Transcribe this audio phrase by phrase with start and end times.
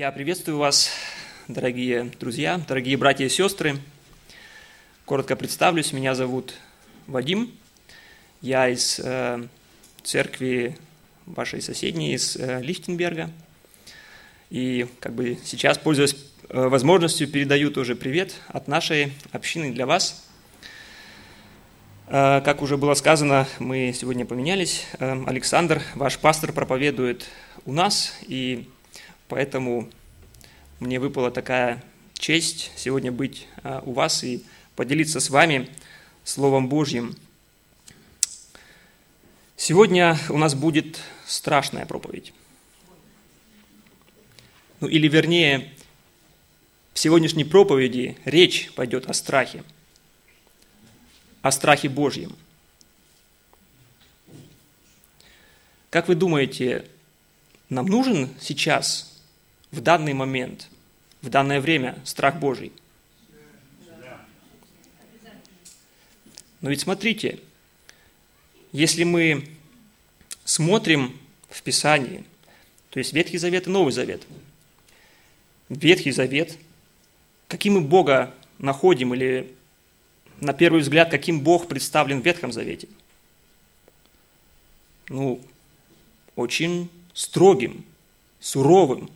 [0.00, 0.88] Я приветствую вас,
[1.46, 3.76] дорогие друзья, дорогие братья и сестры.
[5.04, 6.54] Коротко представлюсь, меня зовут
[7.06, 7.52] Вадим.
[8.40, 9.46] Я из э,
[10.02, 10.78] церкви
[11.26, 13.30] вашей соседней, из э, Лихтенберга.
[14.48, 16.16] И как бы сейчас, пользуясь
[16.48, 20.26] э, возможностью, передаю тоже привет от нашей общины для вас.
[22.06, 24.86] Э, как уже было сказано, мы сегодня поменялись.
[24.98, 27.26] Э, Александр, ваш пастор, проповедует
[27.66, 28.66] у нас, и
[29.30, 29.88] Поэтому
[30.80, 31.84] мне выпала такая
[32.14, 34.44] честь сегодня быть а, у вас и
[34.74, 35.70] поделиться с вами
[36.24, 37.16] Словом Божьим.
[39.56, 42.34] Сегодня у нас будет страшная проповедь.
[44.80, 45.72] Ну или вернее,
[46.92, 49.62] в сегодняшней проповеди речь пойдет о страхе,
[51.40, 52.34] о страхе Божьем.
[55.88, 56.84] Как вы думаете,
[57.68, 59.09] нам нужен сейчас
[59.70, 60.68] в данный момент,
[61.22, 62.72] в данное время страх Божий.
[66.60, 67.38] Но ведь смотрите,
[68.72, 69.48] если мы
[70.44, 72.24] смотрим в Писании,
[72.90, 74.22] то есть Ветхий Завет и Новый Завет.
[75.68, 76.58] Ветхий Завет,
[77.48, 79.54] каким мы Бога находим, или
[80.40, 82.88] на первый взгляд, каким Бог представлен в Ветхом Завете?
[85.08, 85.40] Ну,
[86.36, 87.84] очень строгим,
[88.40, 89.10] суровым,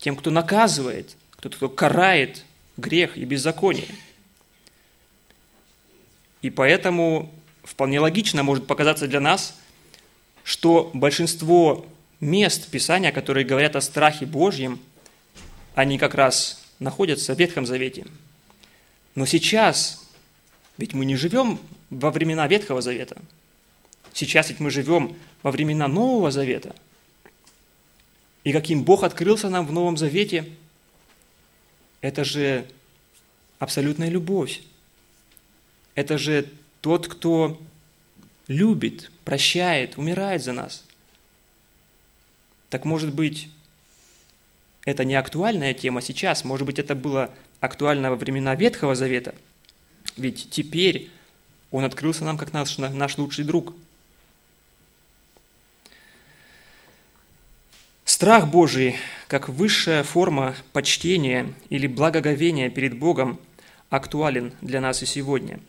[0.00, 2.44] тем, кто наказывает, кто, кто карает
[2.76, 3.88] грех и беззаконие.
[6.42, 7.30] И поэтому
[7.62, 9.58] вполне логично может показаться для нас,
[10.42, 11.86] что большинство
[12.18, 14.80] мест Писания, которые говорят о страхе Божьем,
[15.74, 18.06] они как раз находятся в Ветхом Завете.
[19.14, 20.08] Но сейчас,
[20.78, 23.20] ведь мы не живем во времена Ветхого Завета.
[24.14, 26.74] Сейчас ведь мы живем во времена Нового Завета–
[28.44, 30.46] и каким Бог открылся нам в Новом Завете,
[32.00, 32.66] это же
[33.58, 34.62] абсолютная любовь.
[35.94, 36.46] Это же
[36.80, 37.60] тот, кто
[38.46, 40.84] любит, прощает, умирает за нас.
[42.70, 43.48] Так может быть,
[44.84, 47.30] это не актуальная тема сейчас, может быть, это было
[47.60, 49.34] актуально во времена Ветхого Завета,
[50.16, 51.10] ведь теперь
[51.70, 53.74] Он открылся нам как наш, наш лучший друг–
[58.10, 58.96] Страх Божий,
[59.28, 63.38] как высшая форма почтения или благоговения перед Богом,
[63.88, 65.60] актуален для нас и сегодня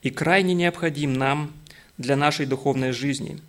[0.00, 1.52] и крайне необходим нам
[1.98, 3.40] для нашей духовной жизни.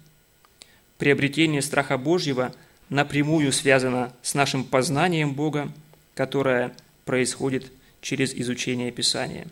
[0.97, 2.52] Приобретение страха Божьего
[2.90, 5.72] напрямую связано с нашим познанием Бога,
[6.16, 6.75] которое
[7.06, 7.72] происходит
[8.02, 9.46] через изучение Писания.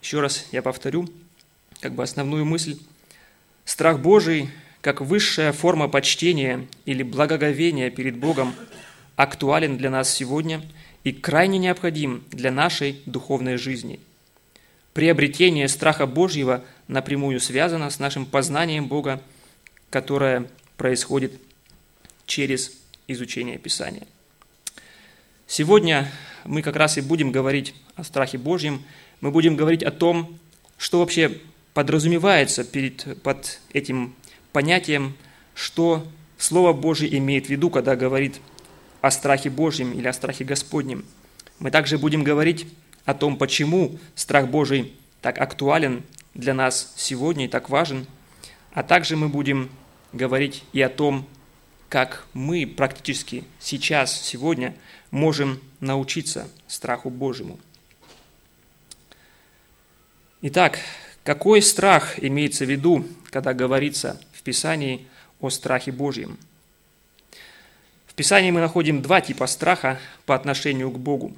[0.00, 1.10] Еще раз я повторю,
[1.80, 2.78] как бы основную мысль.
[3.66, 4.48] Страх Божий
[4.84, 8.54] как высшая форма почтения или благоговения перед Богом,
[9.16, 10.62] актуален для нас сегодня
[11.04, 13.98] и крайне необходим для нашей духовной жизни.
[14.92, 19.22] Приобретение страха Божьего напрямую связано с нашим познанием Бога,
[19.88, 21.32] которое происходит
[22.26, 22.72] через
[23.08, 24.06] изучение Писания.
[25.46, 26.12] Сегодня
[26.44, 28.82] мы как раз и будем говорить о страхе Божьем,
[29.22, 30.38] мы будем говорить о том,
[30.76, 31.40] что вообще
[31.72, 34.14] подразумевается перед, под этим
[34.54, 35.16] понятием,
[35.56, 36.06] что
[36.38, 38.40] Слово Божье имеет в виду, когда говорит
[39.00, 41.04] о страхе Божьем или о страхе Господнем.
[41.58, 42.68] Мы также будем говорить
[43.04, 46.04] о том, почему страх Божий так актуален
[46.34, 48.06] для нас сегодня и так важен,
[48.72, 49.70] а также мы будем
[50.12, 51.26] говорить и о том,
[51.88, 54.72] как мы практически сейчас, сегодня,
[55.10, 57.58] можем научиться страху Божьему.
[60.42, 60.78] Итак,
[61.24, 65.06] какой страх имеется в виду, когда говорится Писании
[65.40, 66.38] о страхе Божьем.
[68.06, 71.34] В Писании мы находим два типа страха по отношению к Богу.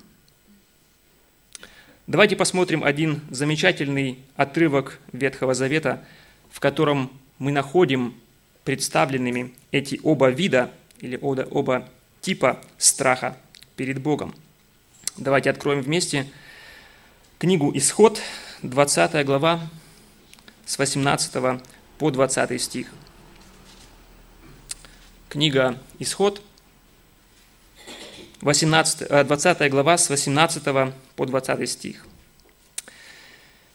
[2.06, 6.04] Давайте посмотрим один замечательный отрывок Ветхого Завета,
[6.50, 8.14] в котором мы находим
[8.64, 11.88] представленными эти оба вида или оба,
[12.20, 13.36] типа страха
[13.76, 14.34] перед Богом.
[15.16, 16.26] Давайте откроем вместе
[17.38, 18.20] книгу «Исход»,
[18.62, 19.60] 20 глава,
[20.64, 21.60] с 18
[21.98, 22.88] по 20 стих.
[25.28, 26.42] Книга Исход,
[28.42, 32.06] 18, 20 э, глава с 18 по 20 стих.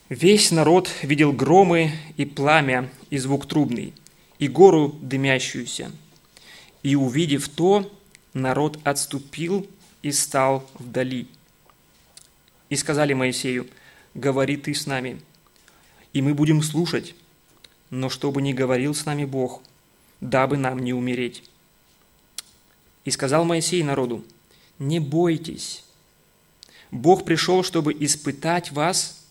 [0.09, 3.93] «Весь народ видел громы и пламя, и звук трубный,
[4.39, 5.91] и гору дымящуюся.
[6.83, 7.91] И, увидев то,
[8.33, 9.67] народ отступил
[10.01, 11.27] и стал вдали.
[12.69, 13.67] И сказали Моисею,
[14.13, 15.21] говори ты с нами,
[16.13, 17.15] и мы будем слушать,
[17.91, 19.61] но чтобы не говорил с нами Бог,
[20.21, 21.43] дабы нам не умереть.
[23.03, 24.23] И сказал Моисей народу,
[24.79, 25.83] «Не бойтесь,
[26.89, 29.23] Бог пришел, чтобы испытать вас,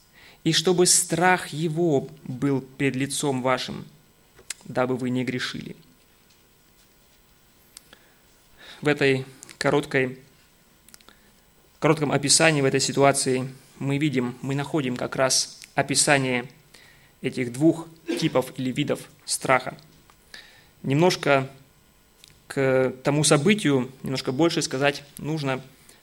[0.45, 3.85] и чтобы страх Его был перед лицом вашим,
[4.65, 5.75] дабы вы не грешили».
[8.81, 9.27] В этой
[9.59, 10.19] короткой,
[11.79, 13.49] коротком описании, в этой ситуации
[13.79, 16.49] мы видим, мы находим как раз описание
[17.21, 17.87] этих двух
[18.21, 19.77] типов или видов страха.
[20.83, 21.49] Немножко
[22.47, 25.61] к тому событию, немножко больше сказать нужно,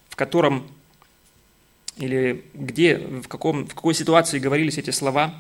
[0.09, 0.67] в котором
[1.97, 5.33] или где, в, каком, в какой ситуации говорились эти слова.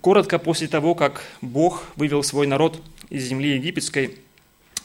[0.00, 4.18] Коротко после того, как Бог вывел свой народ из земли египетской,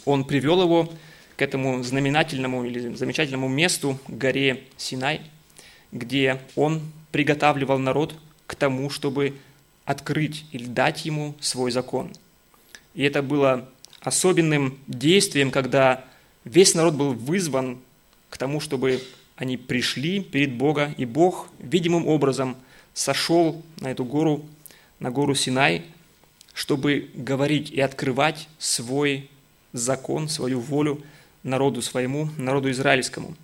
[0.06, 0.92] Он привел его
[1.36, 5.22] к этому знаменательному или замечательному месту, горе Синай,
[5.92, 6.82] где Он
[7.12, 8.16] приготавливал народ
[8.48, 9.36] к тому, чтобы
[9.90, 12.12] открыть или дать ему свой закон.
[12.94, 13.68] И это было
[14.02, 16.06] особенным действием, когда
[16.44, 17.80] весь народ был вызван
[18.30, 19.02] к тому, чтобы
[19.36, 22.56] они пришли перед Бога, и Бог видимым образом
[22.94, 24.46] сошел на эту гору,
[25.00, 25.84] на гору Синай,
[26.54, 29.28] чтобы говорить и открывать свой
[29.74, 31.02] закон, свою волю
[31.42, 33.36] народу своему, народу израильскому.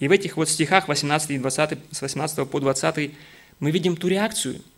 [0.00, 3.12] И в этих вот стихах 18 и 20, с 18 по 20
[3.58, 4.60] мы видим ту реакцию–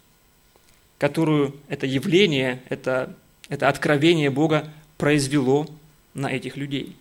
[0.98, 3.14] которую это явление, это,
[3.48, 5.68] это откровение Бога произвело
[6.14, 6.96] на этих людей.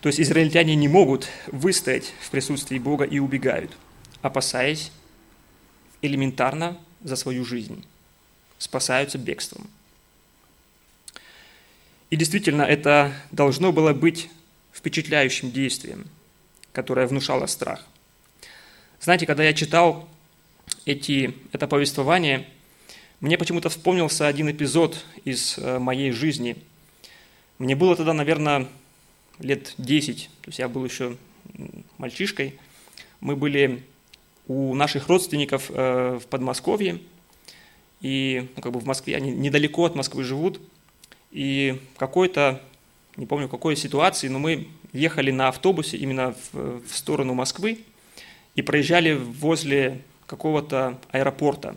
[0.00, 3.72] То есть израильтяне не могут выстоять в присутствии Бога и убегают,
[4.20, 4.92] опасаясь
[6.02, 7.84] элементарно за свою жизнь,
[8.58, 9.68] спасаются бегством.
[12.10, 14.28] И действительно, это должно было быть
[14.72, 16.06] впечатляющим действием,
[16.72, 17.84] которое внушало страх.
[19.00, 20.08] Знаете, когда я читал
[20.86, 22.46] эти, это повествование,
[23.20, 26.56] мне почему-то вспомнился один эпизод из э, моей жизни.
[27.58, 28.68] Мне было тогда, наверное,
[29.38, 31.16] лет 10, то есть я был еще
[31.98, 32.58] мальчишкой.
[33.20, 33.82] Мы были
[34.46, 37.00] у наших родственников э, в Подмосковье,
[38.00, 40.60] и ну, как бы в Москве, они недалеко от Москвы живут,
[41.30, 42.60] и какой-то,
[43.16, 47.78] не помню какой ситуации, но мы ехали на автобусе именно в, в сторону Москвы
[48.54, 50.02] и проезжали возле
[50.34, 51.76] какого-то аэропорта.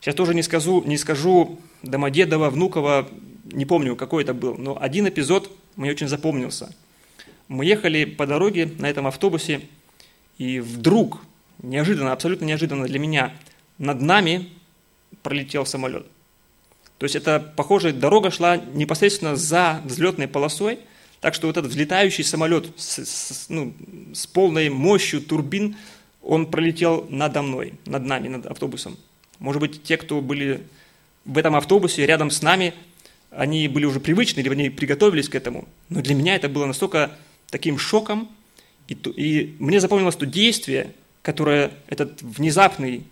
[0.00, 3.08] Сейчас тоже не скажу, не скажу Домодедово, Внуково,
[3.44, 6.72] не помню, какой это был, но один эпизод мне очень запомнился.
[7.48, 9.62] Мы ехали по дороге на этом автобусе,
[10.38, 11.20] и вдруг,
[11.62, 13.34] неожиданно, абсолютно неожиданно для меня,
[13.78, 14.50] над нами
[15.22, 16.06] пролетел самолет.
[16.98, 20.78] То есть это, похоже, дорога шла непосредственно за взлетной полосой,
[21.20, 23.72] так что вот этот взлетающий самолет с, с, ну,
[24.14, 25.76] с полной мощью турбин
[26.28, 28.98] он пролетел надо мной, над нами, над автобусом.
[29.38, 30.60] Может быть, те, кто были
[31.24, 32.74] в этом автобусе рядом с нами,
[33.30, 35.66] они были уже привычны, или они приготовились к этому.
[35.88, 37.12] Но для меня это было настолько
[37.50, 38.28] таким шоком,
[38.88, 40.92] и, и мне запомнилось то действие,
[41.22, 43.04] которое этот внезапный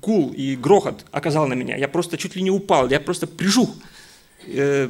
[0.00, 1.76] гул и грохот оказал на меня.
[1.76, 3.70] Я просто чуть ли не упал, я просто прижух
[4.46, 4.88] э,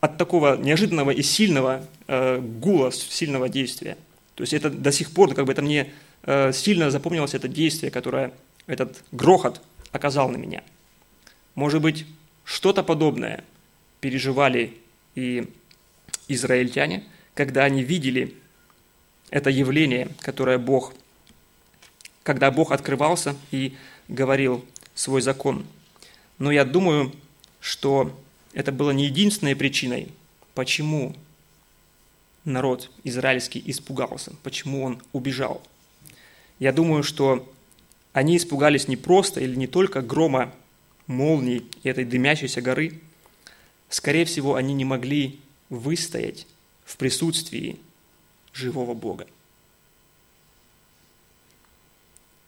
[0.00, 3.98] от такого неожиданного и сильного э, гула, сильного действия.
[4.36, 5.92] То есть это до сих пор, как бы это мне
[6.52, 8.32] сильно запомнилось это действие, которое
[8.66, 10.62] этот грохот оказал на меня.
[11.54, 12.04] Может быть,
[12.44, 13.44] что-то подобное
[14.00, 14.76] переживали
[15.14, 15.48] и
[16.28, 17.04] израильтяне,
[17.34, 18.34] когда они видели
[19.30, 20.92] это явление, которое Бог,
[22.22, 23.74] когда Бог открывался и
[24.08, 25.64] говорил свой закон.
[26.38, 27.12] Но я думаю,
[27.60, 28.14] что
[28.52, 30.08] это было не единственной причиной,
[30.54, 31.16] почему
[32.44, 35.62] народ израильский испугался, почему он убежал–
[36.58, 37.50] я думаю, что
[38.12, 40.52] они испугались не просто или не только грома
[41.06, 43.00] молний и этой дымящейся горы.
[43.88, 46.46] Скорее всего, они не могли выстоять
[46.84, 47.78] в присутствии
[48.52, 49.26] живого Бога.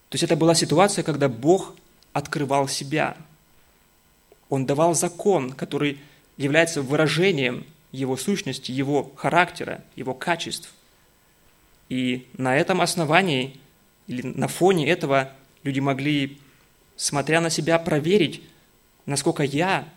[0.09, 1.73] То есть это была ситуация, когда Бог
[2.11, 3.15] открывал себя.
[4.49, 5.99] Он давал закон, который
[6.35, 10.73] является выражением его сущности, его характера, его качеств.
[11.87, 13.60] И на этом основании
[14.11, 15.31] или на фоне этого
[15.63, 16.37] люди могли,
[16.97, 18.43] смотря на себя, проверить,
[19.05, 19.87] насколько я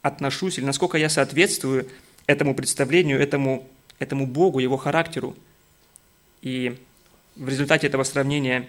[0.00, 1.88] отношусь или насколько я соответствую
[2.26, 3.68] этому представлению, этому,
[3.98, 5.36] этому Богу, Его характеру.
[6.40, 6.78] И
[7.36, 8.66] в результате этого сравнения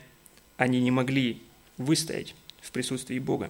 [0.57, 1.41] они не могли
[1.77, 3.49] выстоять в присутствии Бога.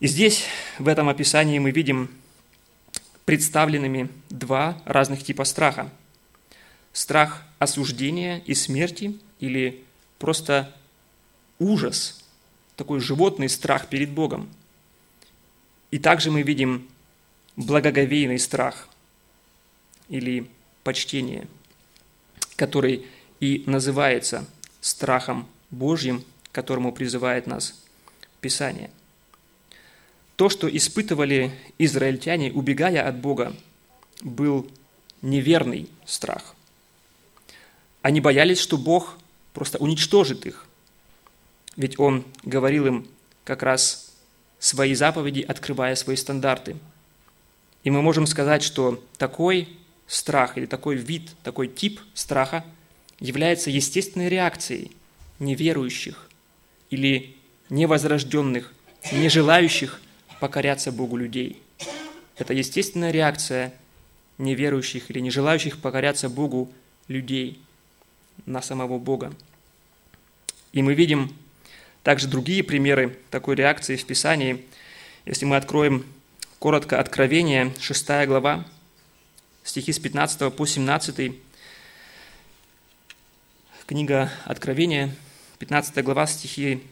[0.00, 0.46] И здесь,
[0.80, 2.10] в этом описании, мы видим
[3.24, 5.88] представленными два разных типа страха–
[6.92, 9.84] страх осуждения и смерти или
[10.18, 10.74] просто
[11.58, 12.22] ужас,
[12.76, 14.48] такой животный страх перед Богом.
[15.90, 16.88] И также мы видим
[17.56, 18.88] благоговейный страх
[20.08, 20.48] или
[20.84, 21.46] почтение,
[22.56, 23.06] который
[23.40, 24.46] и называется
[24.80, 27.74] страхом Божьим, которому призывает нас
[28.40, 28.90] Писание.
[30.36, 33.54] То, что испытывали израильтяне, убегая от Бога,
[34.20, 34.68] был
[35.20, 36.54] неверный страх.
[38.02, 39.16] Они боялись, что Бог
[39.54, 40.66] просто уничтожит их,
[41.76, 43.08] ведь Он говорил им
[43.44, 44.12] как раз
[44.58, 46.76] свои заповеди, открывая свои стандарты.
[47.84, 49.68] И мы можем сказать, что такой
[50.06, 52.64] страх или такой вид, такой тип страха
[53.18, 54.92] является естественной реакцией
[55.38, 56.28] неверующих
[56.90, 57.34] или
[57.70, 58.72] невозрожденных,
[59.10, 60.00] не желающих
[60.40, 61.62] покоряться Богу людей.
[62.36, 63.72] Это естественная реакция
[64.38, 66.72] неверующих или не желающих покоряться Богу
[67.08, 67.60] людей
[68.46, 69.32] на самого Бога.
[70.72, 71.34] И мы видим
[72.02, 74.64] также другие примеры такой реакции в Писании.
[75.24, 76.04] Если мы откроем
[76.58, 78.64] коротко Откровение, 6 глава,
[79.64, 81.32] стихи с 15 по 17,
[83.86, 85.14] книга Откровения,
[85.58, 86.82] 15 глава, стихи,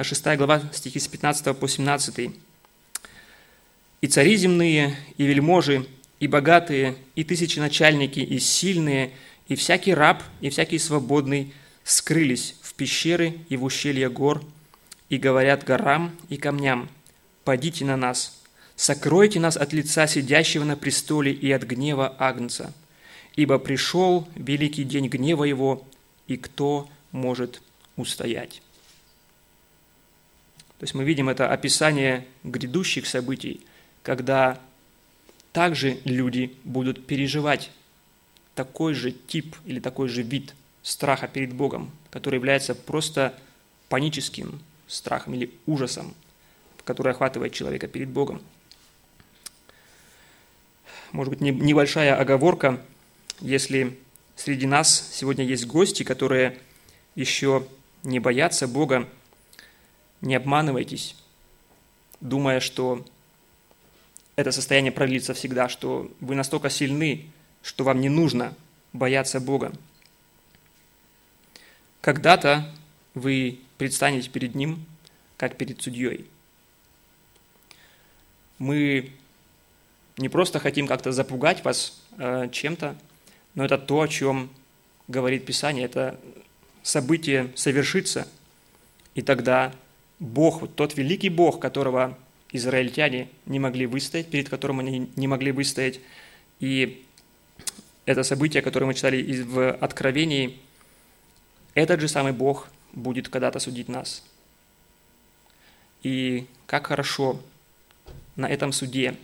[0.00, 2.30] 6 а глава, стихи с 15 по 17.
[4.00, 5.86] «И цари земные, и вельможи,
[6.20, 9.12] и богатые, и тысяченачальники, и сильные,
[9.48, 11.52] и всякий раб, и всякий свободный
[11.84, 14.44] скрылись в пещеры и в ущелья гор,
[15.08, 16.88] и говорят горам и камням,
[17.44, 18.42] «Падите на нас,
[18.74, 22.72] сокройте нас от лица сидящего на престоле и от гнева Агнца,
[23.36, 25.86] ибо пришел великий день гнева его,
[26.26, 27.60] и кто может
[27.96, 28.62] устоять?»
[30.78, 33.60] То есть мы видим это описание грядущих событий,
[34.02, 34.58] когда
[35.52, 37.70] также люди будут переживать
[38.54, 43.34] такой же тип или такой же вид страха перед Богом, который является просто
[43.88, 46.14] паническим страхом или ужасом,
[46.84, 48.42] который охватывает человека перед Богом.
[51.12, 52.80] Может быть, небольшая оговорка,
[53.40, 53.98] если
[54.36, 56.58] среди нас сегодня есть гости, которые
[57.14, 57.66] еще
[58.02, 59.08] не боятся Бога,
[60.20, 61.16] не обманывайтесь,
[62.20, 63.04] думая, что
[64.36, 67.30] это состояние продлится всегда, что вы настолько сильны,
[67.64, 68.54] что вам не нужно
[68.92, 69.72] бояться Бога.
[72.02, 72.70] Когда-то
[73.14, 74.84] вы предстанете перед Ним,
[75.38, 76.26] как перед судьей.
[78.58, 79.12] Мы
[80.18, 82.96] не просто хотим как-то запугать вас э, чем-то,
[83.54, 84.50] но это то, о чем
[85.08, 86.20] говорит Писание, это
[86.82, 88.28] событие совершится,
[89.14, 89.72] и тогда
[90.18, 92.16] Бог, вот тот великий Бог, которого
[92.52, 96.00] израильтяне не могли выстоять, перед которым они не могли выстоять,
[96.60, 97.04] и
[98.06, 100.60] это событие, которое мы читали в Откровении,
[101.74, 104.22] этот же самый Бог будет когда-то судить нас.
[106.02, 107.40] И как хорошо
[108.36, 109.16] на этом суде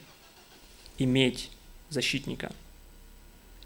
[0.99, 1.51] иметь
[1.91, 2.53] защитника,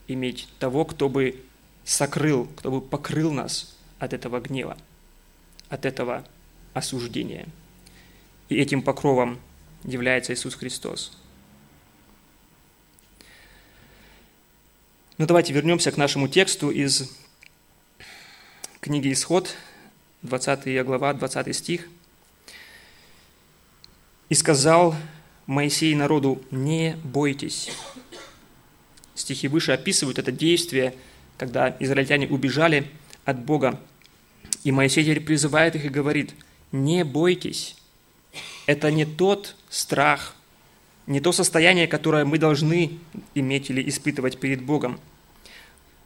[0.08, 1.40] иметь того, кто бы
[1.84, 4.76] сокрыл, кто бы покрыл нас от этого гнева,
[5.68, 6.26] от этого
[6.72, 7.46] осуждения.
[8.48, 9.38] И этим покровом
[9.84, 11.16] является Иисус Христос.
[15.16, 17.08] Ну давайте вернемся к нашему тексту из
[18.80, 19.54] книги Исход,
[20.22, 21.86] 20 глава, 20 стих.
[24.28, 24.96] «И сказал
[25.46, 27.70] Моисей народу, не бойтесь».
[29.14, 30.96] Стихи выше описывают это действие,
[31.38, 32.90] когда израильтяне убежали
[33.24, 33.80] от Бога.
[34.64, 36.34] И Моисей теперь призывает их и говорит,
[36.72, 37.76] не бойтесь.
[38.66, 40.34] Это не тот страх,
[41.06, 42.98] не то состояние, которое мы должны
[43.34, 44.98] иметь или испытывать перед Богом.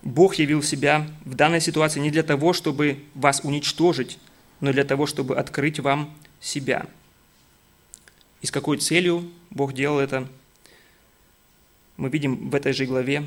[0.03, 4.19] Бог явил себя в данной ситуации не для того, чтобы вас уничтожить,
[4.61, 6.87] но для того, чтобы открыть вам себя.
[8.41, 10.29] И с какой целью Бог делал это,
[11.97, 13.25] мы видим в этой же главе,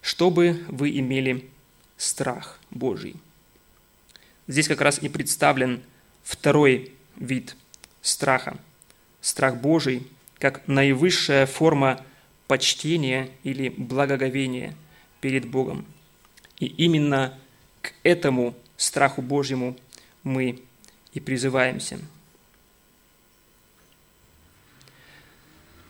[0.00, 1.48] чтобы вы имели
[1.96, 3.16] страх Божий.
[4.46, 5.82] Здесь как раз и представлен
[6.22, 7.56] второй вид
[8.00, 8.58] страха.
[9.20, 10.06] Страх Божий
[10.38, 12.04] как наивысшая форма
[12.48, 14.74] почтения или благоговения
[15.20, 15.84] перед Богом.
[16.58, 17.38] И именно
[17.82, 19.76] к этому страху Божьему
[20.22, 20.60] мы
[21.12, 21.98] и призываемся.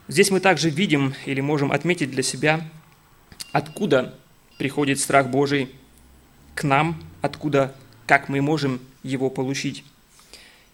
[0.08, 2.68] Здесь мы также видим или можем отметить для себя,
[3.52, 4.18] откуда
[4.58, 5.70] приходит страх Божий
[6.56, 7.74] к нам, откуда,
[8.06, 9.84] как мы можем его получить.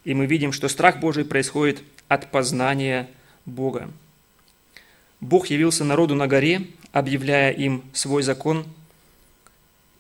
[0.05, 3.09] И мы видим, что страх Божий происходит от познания
[3.45, 3.91] Бога.
[5.21, 8.67] Бог явился народу на горе, объявляя им свой закон.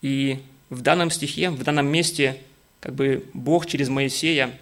[0.02, 2.40] И в данном стихе, в данном месте,
[2.80, 4.56] как бы Бог через Моисея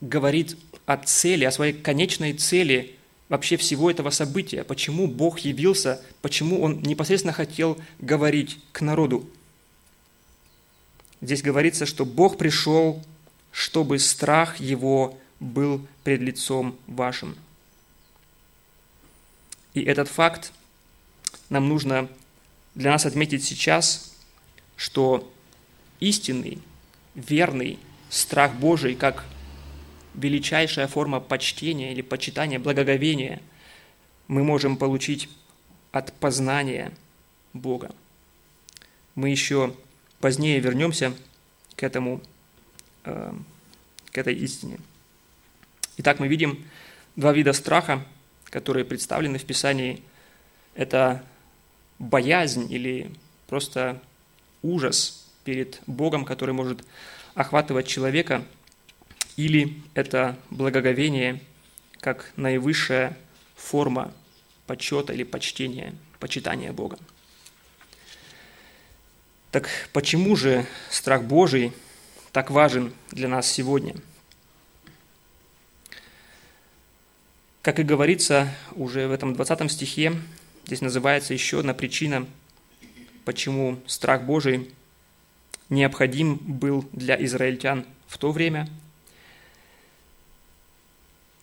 [0.00, 0.56] говорит
[0.86, 2.96] о цели, о своей конечной цели
[3.28, 9.28] вообще всего этого события, почему Бог явился, почему Он непосредственно хотел говорить к народу.
[11.20, 13.02] Здесь говорится, что Бог пришел,
[13.52, 17.36] чтобы страх Его был пред лицом вашим.
[19.74, 20.52] И этот факт
[21.50, 22.08] нам нужно
[22.74, 24.14] для нас отметить сейчас,
[24.76, 25.30] что
[26.00, 26.58] истинный,
[27.14, 29.24] верный страх Божий, как
[30.14, 33.40] величайшая форма почтения или почитания, благоговения,
[34.28, 35.28] мы можем получить
[35.90, 36.92] от познания
[37.52, 37.90] Бога.
[39.14, 39.74] Мы еще
[40.20, 41.12] позднее вернемся
[41.76, 42.20] к этому,
[43.04, 43.34] э,
[44.10, 44.78] к этой истине.
[45.98, 46.64] Итак, мы видим
[47.16, 48.02] два вида страха,
[48.44, 50.02] которые представлены в Писании.
[50.74, 51.22] Это
[51.98, 53.12] боязнь или
[53.46, 54.00] просто
[54.62, 56.82] ужас перед Богом, который может
[57.34, 58.42] охватывать человека,
[59.36, 61.42] или это благоговение
[62.00, 63.16] как наивысшая
[63.54, 64.12] форма
[64.66, 66.98] почета или почтения, почитания Бога.
[69.50, 71.72] Так почему же страх Божий
[72.32, 73.94] так важен для нас сегодня?
[77.62, 80.20] Как и говорится уже в этом 20 стихе,
[80.66, 82.26] здесь называется еще одна причина,
[83.24, 84.74] почему страх Божий
[85.68, 88.68] необходим был для израильтян в то время.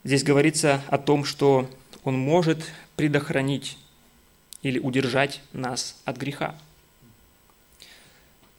[0.04, 1.70] Здесь говорится о том, что
[2.04, 3.78] Он может предохранить
[4.62, 6.54] или удержать нас от греха.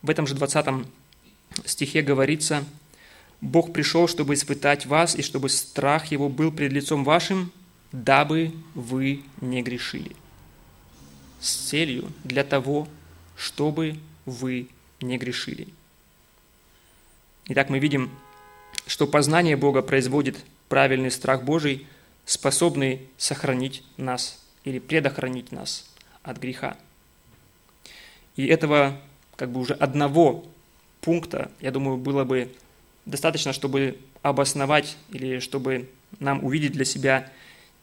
[0.00, 0.86] В этом же 20
[1.66, 2.64] стихе говорится,
[3.40, 7.52] «Бог пришел, чтобы испытать вас, и чтобы страх Его был пред лицом вашим,
[7.92, 10.14] дабы вы не грешили».
[11.40, 12.86] С целью для того,
[13.36, 14.68] чтобы вы
[15.00, 15.68] не грешили.
[17.46, 18.10] Итак, мы видим,
[18.86, 20.36] что познание Бога производит
[20.68, 21.86] правильный страх Божий,
[22.26, 25.90] способный сохранить нас или предохранить нас
[26.22, 26.76] от греха.
[28.36, 29.00] И этого
[29.36, 30.44] как бы уже одного
[31.00, 32.52] пункта, я думаю, было бы
[33.06, 37.30] достаточно, чтобы обосновать или чтобы нам увидеть для себя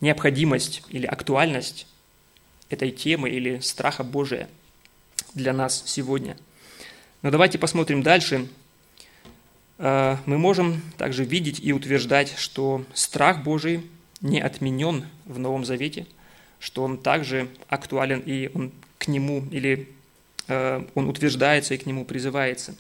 [0.02, 1.88] необходимость или актуальность
[2.70, 4.50] этой темы или страха Божия
[5.34, 6.38] для нас сегодня.
[7.22, 8.48] Но давайте посмотрим дальше.
[9.78, 13.90] Э, мы можем также видеть и утверждать, что страх Божий
[14.22, 16.06] не отменен в Новом Завете,
[16.60, 19.88] что он также актуален и он к нему или
[20.48, 22.76] Э, он утверждается и к нему призывается.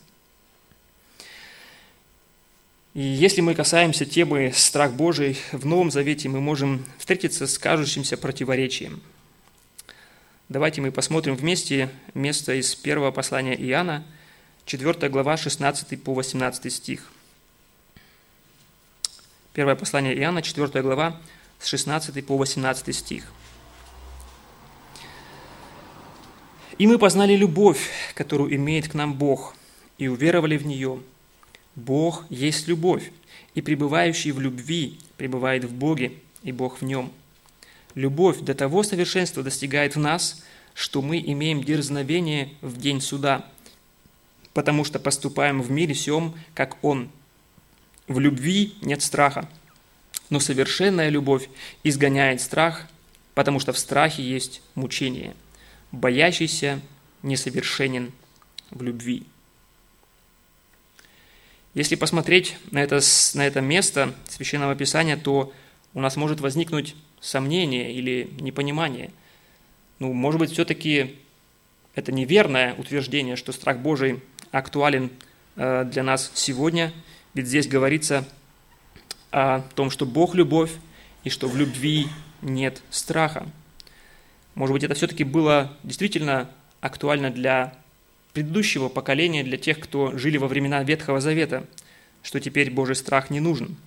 [2.97, 8.17] И если мы касаемся темы «страх Божий» в Новом Завете, мы можем встретиться с кажущимся
[8.17, 9.03] противоречием.
[10.49, 14.03] Давайте мы посмотрим вместе место из первого послания Иоанна,
[14.65, 17.11] 4 глава, 16 по 18 стих.
[19.53, 21.21] Первое послание Иоанна, 4 глава,
[21.59, 23.31] с 16 по 18 стих.
[26.79, 29.55] И мы познали любовь, которую имеет к нам Бог,
[29.99, 30.99] и уверовали в нее.
[31.77, 33.09] Бог есть любовь,
[33.55, 36.11] и пребывающий в любви пребывает в Боге,
[36.43, 37.09] и Бог в нем.
[37.95, 43.45] Любовь до того совершенства достигает в нас, что мы имеем дерзновение в день суда,
[44.53, 47.09] потому что поступаем в мире всем, как Он.
[48.09, 49.49] В любви нет страха,
[50.29, 51.49] но совершенная любовь
[51.85, 52.87] изгоняет страх,
[53.33, 55.33] потому что в страхе есть мучение–
[55.91, 56.81] боящийся
[57.23, 58.11] несовершенен
[58.71, 59.23] в любви.
[61.77, 62.99] Если посмотреть на это,
[63.35, 65.53] на это место Священного Писания, то
[65.93, 69.11] у нас может возникнуть сомнение или непонимание.
[69.99, 71.17] Ну, может быть, все-таки
[71.93, 75.11] это неверное утверждение, что страх Божий актуален
[75.55, 76.91] э, для нас сегодня,
[77.35, 78.27] ведь здесь говорится
[79.29, 80.71] о том, что Бог– любовь,
[81.23, 82.07] и что в любви
[82.41, 83.45] нет страха.
[84.55, 86.49] Может быть, это все-таки было действительно
[86.81, 87.75] актуально для
[88.37, 91.65] предыдущего поколения, для тех, кто жили во времена Ветхого Завета,
[92.21, 93.77] что теперь Божий страх не нужен.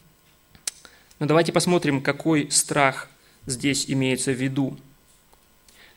[1.20, 3.08] Но давайте посмотрим, какой страх
[3.46, 4.76] здесь имеется в виду.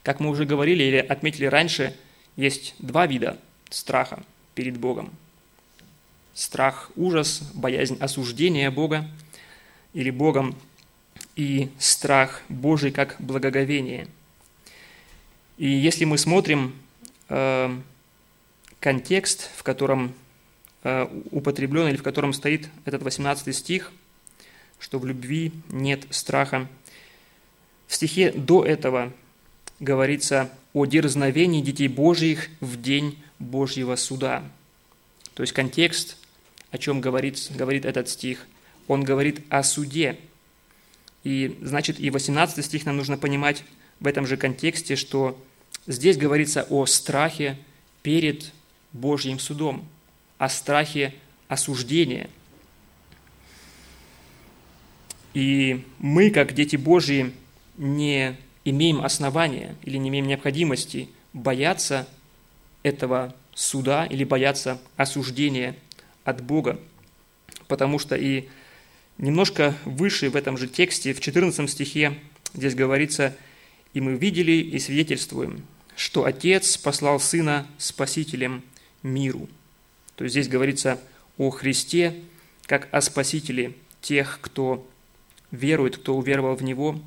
[0.04, 1.96] Как мы уже говорили или отметили раньше,
[2.36, 3.40] есть два вида
[3.72, 4.22] страха
[4.54, 5.10] перед Богом.
[6.36, 9.10] Страх, ужас, боязнь осуждения Бога
[9.96, 10.56] или Богом,
[11.36, 14.08] и страх Божий как благоговение–
[15.58, 16.74] и если мы смотрим
[17.30, 17.80] э,
[18.84, 20.14] контекст, в котором
[20.84, 23.94] э, употреблен или в котором стоит этот 18 стих,
[24.78, 26.68] что в любви нет страха,
[27.88, 29.14] в стихе до этого
[29.80, 34.44] говорится о дерзновении детей Божьих в день Божьего суда.
[35.34, 36.18] То есть контекст,
[36.70, 38.46] о чем говорит, говорит этот стих,
[38.90, 40.20] он говорит о суде.
[41.24, 43.64] И значит, и 18 стих нам нужно понимать
[44.02, 45.42] в этом же контексте, что
[45.88, 47.58] здесь говорится о страхе
[48.02, 48.52] перед
[48.94, 49.88] Божьим судом,
[50.38, 51.14] о страхе
[51.48, 52.30] осуждения.
[55.34, 57.34] И мы, как дети Божьи,
[57.78, 62.08] не имеем основания или не имеем необходимости бояться
[62.84, 65.76] этого суда или бояться осуждения
[66.24, 66.80] от Бога.
[67.68, 68.48] Потому что и
[69.18, 72.20] немножко выше в этом же тексте, в 14 стихе,
[72.54, 73.36] здесь говорится,
[73.94, 78.64] «И мы видели и свидетельствуем, что Отец послал Сына Спасителем
[79.04, 79.48] миру».
[80.16, 81.00] То есть здесь говорится
[81.38, 82.16] о Христе,
[82.66, 84.88] как о Спасителе тех, кто
[85.52, 87.00] верует, кто уверовал в Него.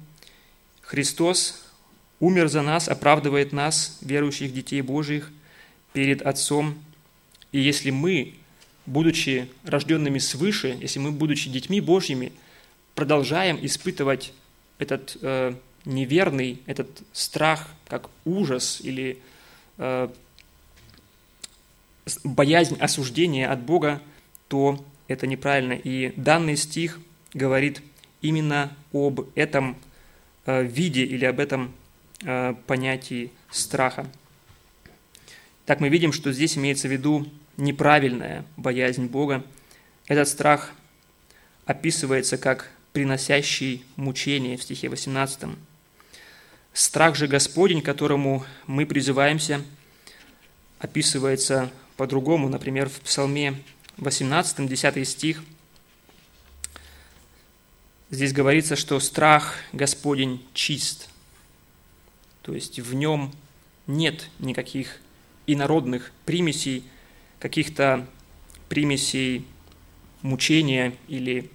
[0.83, 1.65] Христос
[2.21, 5.31] умер за нас, оправдывает нас, верующих детей Божьих,
[5.93, 6.79] перед Отцом.
[7.53, 8.35] И если мы,
[8.87, 12.33] будучи рожденными свыше, если мы, будучи детьми Божьими,
[12.95, 14.33] продолжаем испытывать
[14.79, 15.55] этот э,
[15.85, 19.19] неверный, этот страх, как ужас или
[19.79, 20.09] э,
[22.25, 24.01] боязнь осуждения от Бога,
[24.49, 25.73] то это неправильно.
[25.73, 27.01] И данный стих
[27.35, 27.83] говорит
[28.21, 29.77] именно об этом
[30.47, 31.73] э, виде или об этом
[32.23, 34.07] э, понятии страха.
[35.65, 39.45] Так мы видим, что здесь имеется в виду неправильная боязнь Бога.
[40.07, 40.73] Этот страх
[41.65, 45.57] описывается как приносящий мучение в стихе 18.
[46.73, 49.63] Страх же Господень, к которому мы призываемся,
[50.79, 53.63] описывается по-другому, например, в Псалме
[53.99, 55.43] 18, 10 стих.
[58.11, 61.09] Здесь говорится, что страх Господень чист,
[62.43, 63.33] то есть в нем
[63.87, 65.01] нет никаких
[65.47, 66.85] инородных примесей,
[67.41, 68.07] каких-то
[68.69, 69.47] примесей
[70.23, 71.51] мучения или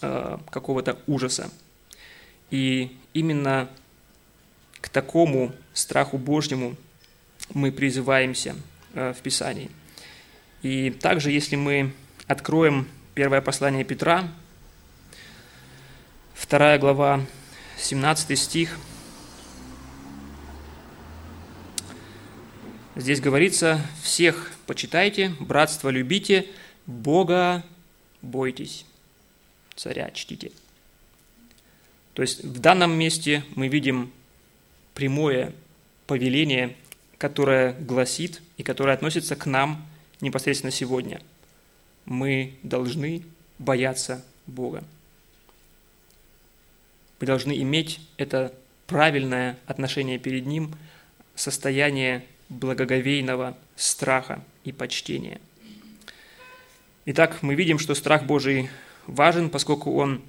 [0.00, 1.50] э, какого-то ужаса.
[2.50, 3.70] И именно
[4.80, 6.76] к такому страху Божьему
[7.52, 8.56] мы призываемся
[8.94, 9.70] в Писании.
[10.62, 11.92] И также, если мы
[12.26, 14.28] откроем первое послание Петра,
[16.34, 17.20] вторая глава,
[17.78, 18.78] 17 стих–
[22.96, 26.46] Здесь говорится, всех почитайте, братство любите,
[26.86, 27.64] Бога
[28.22, 28.86] бойтесь,
[29.74, 30.52] царя чтите.
[32.12, 34.12] То есть в данном месте мы видим
[34.94, 35.52] прямое
[36.06, 36.76] повеление,
[37.18, 39.86] которое гласит и которое относится к нам
[40.20, 41.20] непосредственно сегодня.
[42.04, 43.24] Мы должны
[43.58, 44.84] бояться Бога.
[47.20, 48.52] Мы должны иметь это
[48.86, 50.74] правильное отношение перед Ним,
[51.34, 55.40] состояние благоговейного страха и почтения.
[57.06, 58.70] Итак, мы видим, что страх Божий
[59.06, 60.22] важен, поскольку он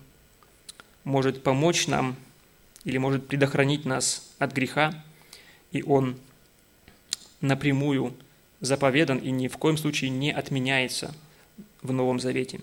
[1.03, 2.15] может помочь нам
[2.83, 5.03] или может предохранить нас от греха,
[5.71, 6.17] и он
[7.41, 8.13] напрямую
[8.61, 11.13] заповедан и ни в коем случае не отменяется
[11.81, 12.61] в Новом Завете.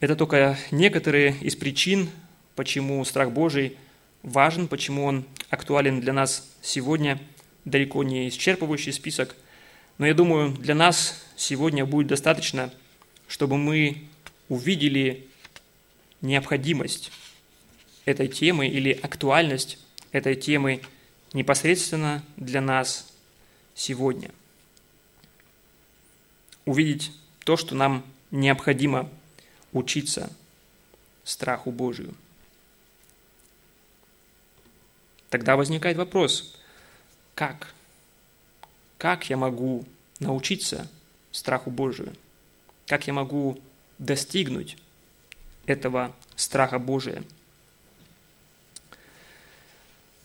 [0.00, 2.10] Это только некоторые из причин,
[2.54, 3.76] почему страх Божий
[4.22, 7.20] важен, почему он актуален для нас сегодня–
[7.66, 9.36] далеко не исчерпывающий список,
[9.98, 12.72] но я думаю, для нас сегодня будет достаточно,
[13.28, 14.04] чтобы мы
[14.48, 15.26] увидели
[16.22, 17.10] необходимость
[18.04, 19.78] этой темы или актуальность
[20.12, 20.80] этой темы
[21.36, 23.12] непосредственно для нас
[23.74, 24.30] сегодня.
[26.64, 27.12] Увидеть
[27.44, 29.10] то, что нам необходимо
[29.72, 30.32] учиться
[31.24, 32.14] страху Божию.
[35.28, 36.58] Тогда возникает вопрос,
[37.34, 37.74] как?
[38.96, 39.84] Как я могу
[40.20, 40.90] научиться
[41.32, 42.14] страху Божию?
[42.86, 43.60] Как я могу
[43.98, 44.78] достигнуть
[45.66, 47.22] этого страха Божия?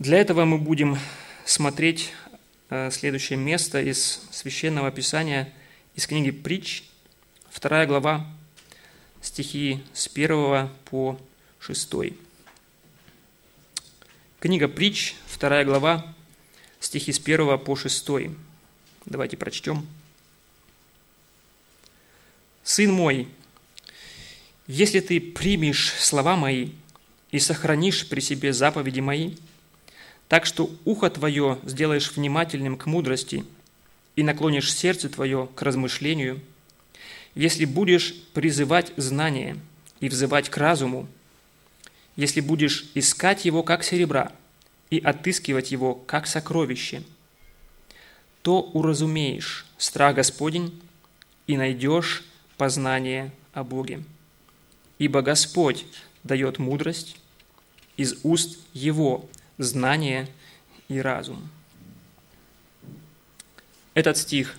[0.01, 0.97] Для этого мы будем
[1.45, 2.11] смотреть
[2.71, 5.53] э, следующее место из Священного Писания,
[5.93, 6.85] из книги «Притч»,
[7.51, 8.25] вторая глава,
[9.21, 11.19] стихи с 1 по
[11.59, 11.93] 6.
[14.39, 16.15] Книга «Притч», вторая глава,
[16.79, 18.09] стихи с 1 по 6.
[19.05, 19.85] Давайте прочтем.
[22.63, 23.27] «Сын мой,
[24.65, 26.71] если ты примешь слова мои
[27.29, 29.35] и сохранишь при себе заповеди мои,
[30.31, 33.43] так что ухо твое сделаешь внимательным к мудрости
[34.15, 36.39] и наклонишь сердце твое к размышлению,
[37.35, 39.57] если будешь призывать знание
[39.99, 41.09] и взывать к разуму,
[42.15, 44.31] если будешь искать его как серебра–
[44.89, 47.03] и отыскивать его как сокровище,
[48.41, 50.79] то уразумеешь страх Господень
[51.45, 52.23] и найдешь
[52.55, 54.01] познание о Боге.
[54.97, 55.85] Ибо Господь
[56.23, 57.17] дает мудрость,
[57.97, 59.27] из уст Его
[59.63, 60.27] знание
[60.87, 61.49] и разум.
[63.93, 64.57] Этот стих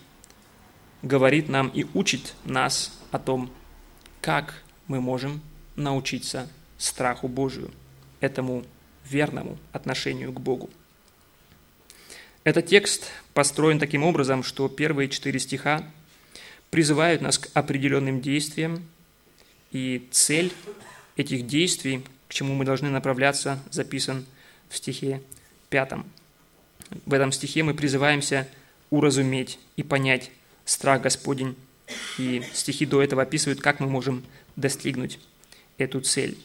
[1.02, 3.50] говорит нам и учит нас о том,
[4.20, 5.40] как мы можем
[5.76, 7.70] научиться страху Божию,
[8.20, 8.64] этому
[9.08, 10.70] верному отношению к Богу.
[12.44, 15.84] Этот текст построен таким образом, что первые четыре стиха
[16.70, 18.86] призывают нас к определенным действиям,
[19.70, 20.52] и цель
[21.16, 24.26] этих действий, к чему мы должны направляться, записан
[24.72, 25.20] в стихе
[25.68, 26.04] пятом.
[27.06, 28.48] В этом стихе мы призываемся
[28.90, 30.30] уразуметь и понять
[30.64, 31.54] страх Господень,
[32.18, 34.24] и стихи до этого описывают, как мы можем
[34.56, 35.18] достигнуть
[35.78, 36.38] эту цель.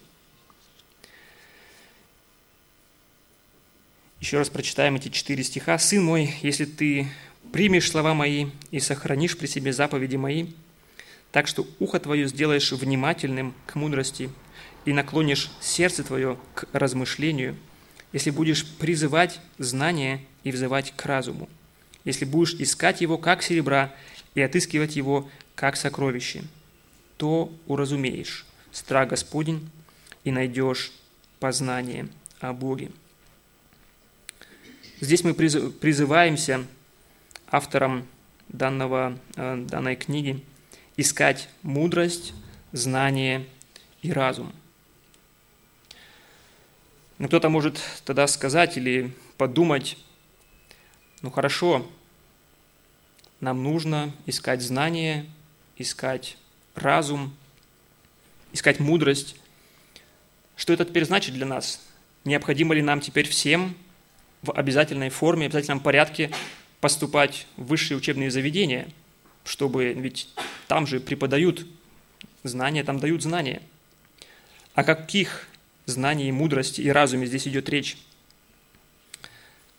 [4.20, 5.78] Еще раз прочитаем эти четыре стиха.
[5.78, 7.08] «Сын мой, если ты
[7.54, 10.48] примешь слова мои и сохранишь при себе заповеди мои,
[11.32, 14.30] так что ухо твое сделаешь внимательным к мудрости
[14.86, 17.56] и наклонишь сердце твое к размышлению,
[18.14, 21.50] если будешь призывать знание и взывать к разуму,
[22.04, 23.94] если будешь искать его как серебра
[24.36, 26.44] и отыскивать его как сокровище,
[27.18, 29.70] то уразумеешь страх Господень
[30.24, 30.92] и найдешь
[31.40, 32.08] познание
[32.40, 32.92] о Боге.
[35.00, 36.66] Здесь мы призываемся
[37.50, 38.08] автором
[38.50, 40.44] данного, э, данной книги
[40.96, 42.34] искать мудрость,
[42.72, 43.46] знание
[44.02, 44.52] и разум.
[47.18, 49.98] Но кто-то может тогда сказать или подумать,
[51.22, 51.88] ну хорошо,
[53.40, 55.26] нам нужно искать знание,
[55.78, 56.38] искать
[56.76, 57.36] разум,
[58.54, 59.36] искать мудрость.
[60.56, 61.82] Что это теперь значит для нас?
[62.24, 63.76] Необходимо ли нам теперь всем
[64.42, 66.32] в обязательной форме, в обязательном порядке
[66.82, 68.88] поступать в высшие учебные заведения,
[69.44, 70.30] чтобы, ведь
[70.68, 71.66] там же преподают
[72.44, 73.62] знания, там дают знания.
[74.76, 75.48] О каких
[75.88, 77.98] знаний, мудрости и разуме здесь идет речь?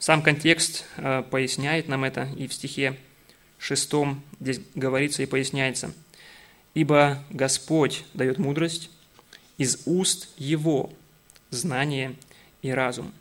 [0.01, 2.99] Сам контекст э, поясняет нам это, и в стихе
[3.59, 5.93] шестом здесь говорится и поясняется.
[6.75, 8.91] «Ибо Господь дает мудрость,
[9.57, 10.93] из уст Его
[11.51, 12.15] знание
[12.63, 13.13] и разум».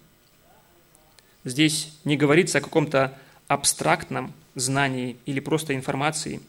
[1.43, 6.41] Здесь не говорится о каком-то абстрактном знании или просто информации.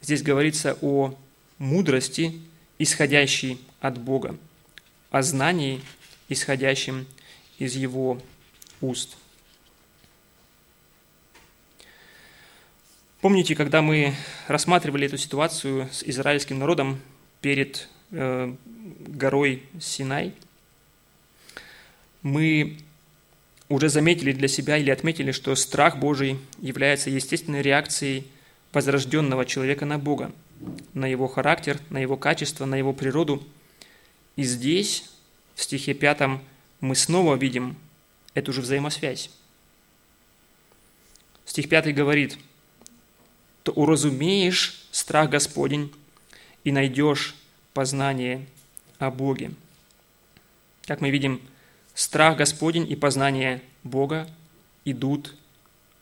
[0.00, 1.14] Здесь говорится о
[1.58, 2.40] мудрости,
[2.78, 4.36] исходящей от Бога,
[5.12, 5.80] о знании,
[6.28, 7.06] исходящем
[7.58, 8.20] из Его
[8.80, 9.16] уст.
[13.20, 14.14] Помните, когда мы
[14.48, 16.98] рассматривали эту ситуацию с израильским народом
[17.40, 18.52] перед э,
[19.06, 20.32] горой Синай,
[22.22, 22.78] мы
[23.68, 28.26] уже заметили для себя или отметили, что страх Божий является естественной реакцией
[28.72, 30.32] возрожденного человека на Бога,
[30.94, 33.42] на его характер, на его качество, на его природу.
[34.36, 35.10] И здесь,
[35.54, 36.42] в стихе пятом,
[36.80, 37.76] мы снова видим
[38.34, 39.30] эту же взаимосвязь.
[41.44, 42.38] Стих пятый говорит,
[43.62, 45.92] «То уразумеешь страх Господень
[46.64, 47.34] и найдешь
[47.74, 48.46] познание
[48.98, 49.52] о Боге».
[50.86, 51.40] Как мы видим,
[51.94, 54.28] Страх Господень и познание Бога
[54.84, 55.34] идут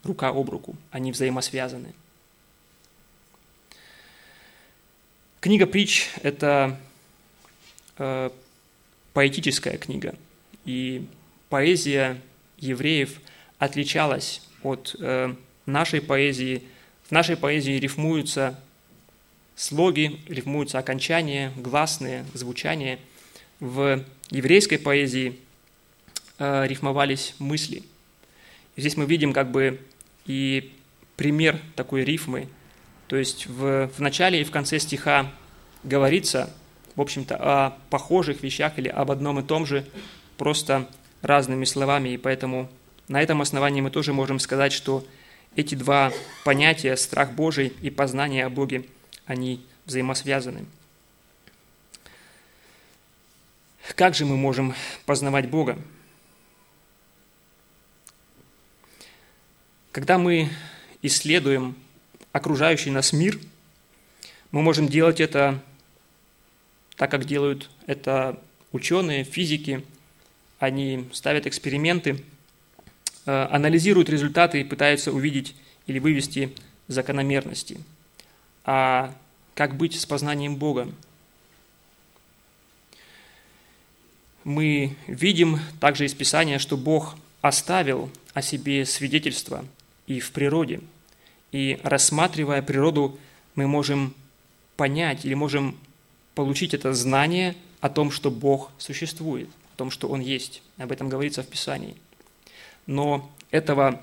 [0.04, 1.94] рука об руку, они взаимосвязаны.
[5.40, 6.78] Книга притч– это
[8.00, 8.30] э,
[9.12, 10.14] поэтическая книга,
[10.64, 11.06] и
[11.48, 12.20] поэзия
[12.58, 13.20] евреев
[13.58, 15.34] отличалась от э,
[15.66, 16.62] нашей поэзии.
[17.08, 18.58] В нашей поэзии рифмуются
[19.54, 22.98] слоги, рифмуются окончания, гласные, звучания.
[23.60, 25.38] В еврейской поэзии–
[26.42, 27.82] Э, рифмовались мысли.
[28.74, 29.78] И здесь мы видим как бы
[30.24, 30.72] и
[31.16, 32.48] пример такой рифмы.
[33.08, 35.30] То есть в, в начале и в конце стиха
[35.84, 36.50] говорится,
[37.00, 39.86] в общем-то, о похожих вещах или об одном и том же,
[40.36, 40.86] просто
[41.22, 42.10] разными словами.
[42.10, 42.68] И поэтому
[43.08, 45.02] на этом основании мы тоже можем сказать, что
[45.56, 46.12] эти два
[46.44, 48.84] понятия, страх Божий и познание о Боге,
[49.24, 50.66] они взаимосвязаны.
[53.94, 54.74] Как же мы можем
[55.06, 55.78] познавать Бога?
[59.90, 60.50] Когда мы
[61.00, 61.76] исследуем
[62.32, 63.38] окружающий нас мир,
[64.50, 65.62] мы можем делать это
[67.00, 68.38] так, как делают это
[68.72, 69.82] ученые, физики.
[70.58, 72.22] Они ставят эксперименты,
[73.24, 76.54] э, анализируют результаты и пытаются увидеть или вывести
[76.88, 77.80] закономерности.
[78.66, 79.14] А
[79.54, 80.90] как быть с познанием Бога?
[84.44, 89.64] Мы видим также из Писания, что Бог оставил о себе свидетельство–
[90.10, 90.80] и в природе.
[91.52, 93.16] И рассматривая природу,
[93.54, 94.12] мы можем
[94.76, 95.78] понять или можем
[96.34, 100.62] получить это знание о том, что Бог существует, о том, что Он есть.
[100.76, 101.96] Об этом говорится в Писании.
[102.86, 104.02] Но этого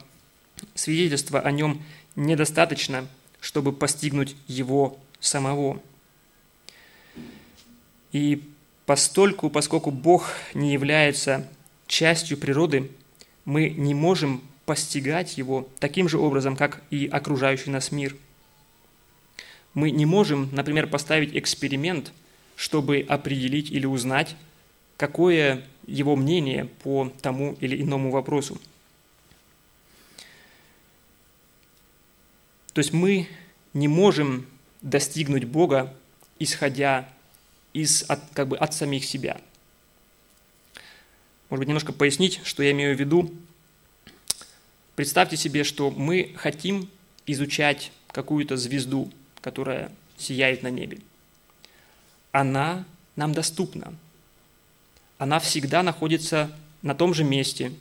[0.76, 1.84] свидетельства о Нем
[2.16, 3.08] недостаточно,
[3.40, 5.82] чтобы постигнуть Его самого.
[8.12, 8.44] И
[8.86, 11.48] постольку, поскольку Бог не является
[11.88, 12.92] частью природы,
[13.46, 18.16] мы не можем постигать Его таким же образом, как и окружающий нас мир.
[19.78, 22.12] Мы не можем, например, поставить эксперимент,
[22.56, 24.36] чтобы определить или узнать,
[24.98, 28.60] какое его мнение по тому или иному вопросу.
[32.74, 33.28] То есть мы
[33.76, 34.48] не можем
[34.82, 35.94] достигнуть Бога,
[36.40, 37.08] исходя
[37.72, 39.40] из, от, как бы от самих себя.
[41.52, 43.32] Может быть, немножко пояснить, что я имею в виду.
[44.96, 46.90] Представьте себе, что мы хотим
[47.28, 49.12] изучать какую-то звезду,
[49.48, 51.00] которая сияет на небе.
[52.32, 52.84] Она
[53.16, 53.94] нам доступна.
[55.18, 57.72] Она всегда находится на том же месте.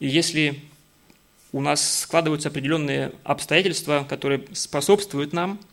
[0.00, 0.60] И если
[1.52, 5.60] у нас складываются определенные обстоятельства, которые способствуют нам–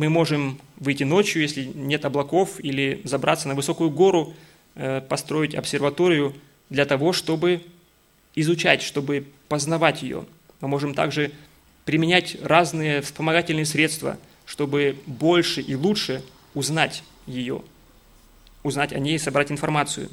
[0.00, 4.32] мы можем выйти ночью, если нет облаков, или забраться на высокую гору,
[4.74, 6.34] э, построить обсерваторию
[6.70, 7.62] для того, чтобы
[8.34, 10.24] изучать, чтобы познавать ее.
[10.62, 11.32] Мы можем также
[11.84, 14.16] применять разные вспомогательные средства,
[14.50, 17.62] чтобы больше и лучше узнать ее,
[18.64, 20.10] узнать о ней собрать информацию.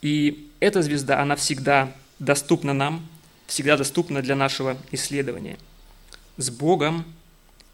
[0.00, 3.08] И эта звезда, она всегда доступна нам,
[3.48, 5.58] всегда доступна для нашего исследования.
[6.36, 7.04] С Богом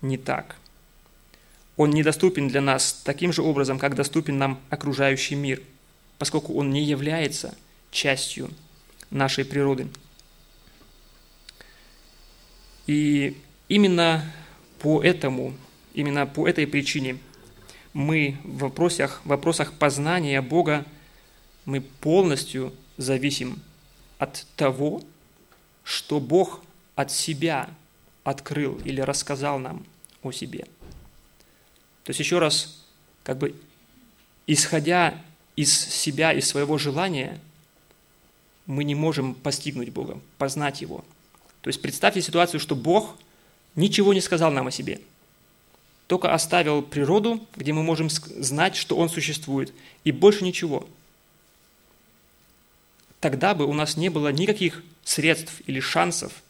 [0.01, 0.57] не так.
[1.77, 5.61] Он недоступен для нас таким же образом, как доступен нам окружающий мир,
[6.17, 7.55] поскольку он не является
[7.91, 8.49] частью
[9.11, 9.89] нашей природы.
[12.87, 13.37] И
[13.69, 14.25] именно
[14.79, 15.55] по этому,
[15.95, 17.19] именно по этой причине
[17.93, 20.85] мы в вопросах, в вопросах познания Бога
[21.65, 23.63] мы полностью зависим
[24.19, 25.03] от того,
[25.83, 26.63] что Бог
[26.95, 27.71] от себя
[28.23, 29.85] открыл или рассказал нам
[30.23, 30.67] о себе.
[32.05, 32.85] То есть еще раз,
[33.23, 33.55] как бы
[34.47, 35.23] исходя
[35.57, 37.41] из себя, из своего желания,
[38.67, 41.05] мы не можем постигнуть Бога, познать Его.
[41.65, 43.17] То есть представьте ситуацию, что Бог
[43.75, 45.01] ничего не сказал нам о себе,
[46.07, 49.73] только оставил природу, где мы можем знать, что Он существует,
[50.05, 50.87] и больше ничего–
[53.25, 56.43] тогда бы у нас не было никаких средств или шансов,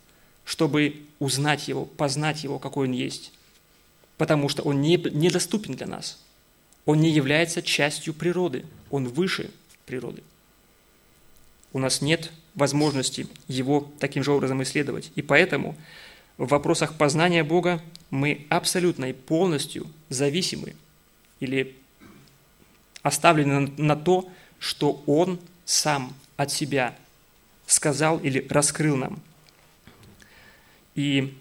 [0.45, 3.31] чтобы узнать Его, познать Его, какой Он есть.
[4.19, 6.19] Потому что Он не, недоступен для нас.
[6.85, 8.65] Он не является частью природы.
[8.91, 9.53] Он выше
[9.87, 10.25] природы.
[11.75, 15.11] У нас нет возможности Его таким же образом исследовать.
[15.17, 15.77] И поэтому
[16.39, 20.77] в вопросах познания Бога мы абсолютно и полностью зависимы
[21.41, 21.77] или
[23.03, 26.97] оставлены на то, что Он сам от себя
[27.67, 29.21] сказал или раскрыл нам.
[30.95, 31.37] И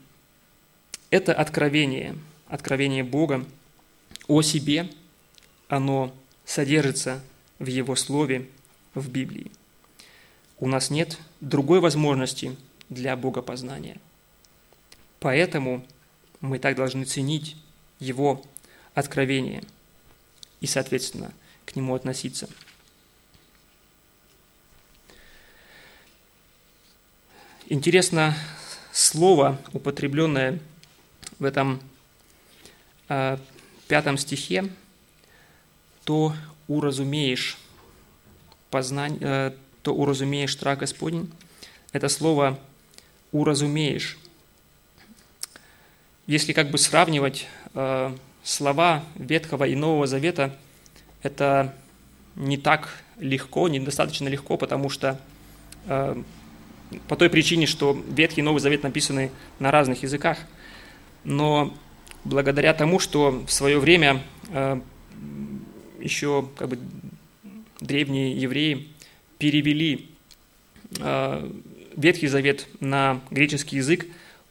[1.11, 2.15] это откровение,
[2.47, 3.45] откровение Бога
[4.27, 4.89] о себе,
[5.67, 6.11] оно
[6.43, 7.21] содержится
[7.59, 8.49] в Его Слове,
[8.95, 9.51] в Библии.
[10.63, 12.55] У нас нет другой возможности
[12.87, 13.97] для богопознания.
[15.19, 15.85] Поэтому
[16.39, 17.57] мы так должны ценить
[17.99, 18.41] Его
[18.93, 19.61] откровение
[20.61, 21.33] и, соответственно,
[21.65, 22.47] к нему относиться–
[27.73, 28.33] Интересно
[28.93, 30.59] слово, употребленное
[31.39, 31.81] в этом
[33.09, 33.37] э,
[33.87, 34.69] пятом стихе,
[36.03, 36.33] то
[36.67, 37.57] уразумеешь
[38.69, 39.51] познание, э,
[39.83, 41.31] то уразумеешь страх Господень.
[41.91, 42.59] Это слово
[43.31, 44.17] уразумеешь.
[46.25, 50.57] Если как бы сравнивать э, слова Ветхого и Нового Завета,
[51.21, 51.75] это
[52.35, 55.19] не так легко, недостаточно легко, потому что
[55.85, 56.23] э,
[57.07, 60.37] по той причине, что Ветхий и Новый Завет написаны на разных языках.
[61.25, 61.73] Но
[62.23, 64.79] благодаря тому, что в свое время э,
[65.99, 66.79] еще как бы,
[67.81, 68.92] древние евреи
[69.43, 70.09] перевели
[70.99, 71.51] э,
[71.95, 74.07] Ветхий Завет на греческий язык,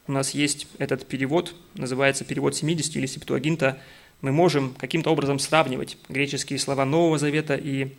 [0.07, 3.79] у нас есть этот перевод, называется перевод 70 или септуагинта,
[4.21, 7.89] мы можем каким-то образом сравнивать греческие слова Нового Завета и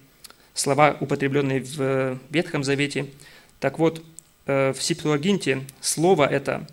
[0.55, 3.07] слова, употребленные в Ветхом Завете.
[3.61, 4.03] Так вот,
[4.47, 6.67] Э, в Септуагинте слово это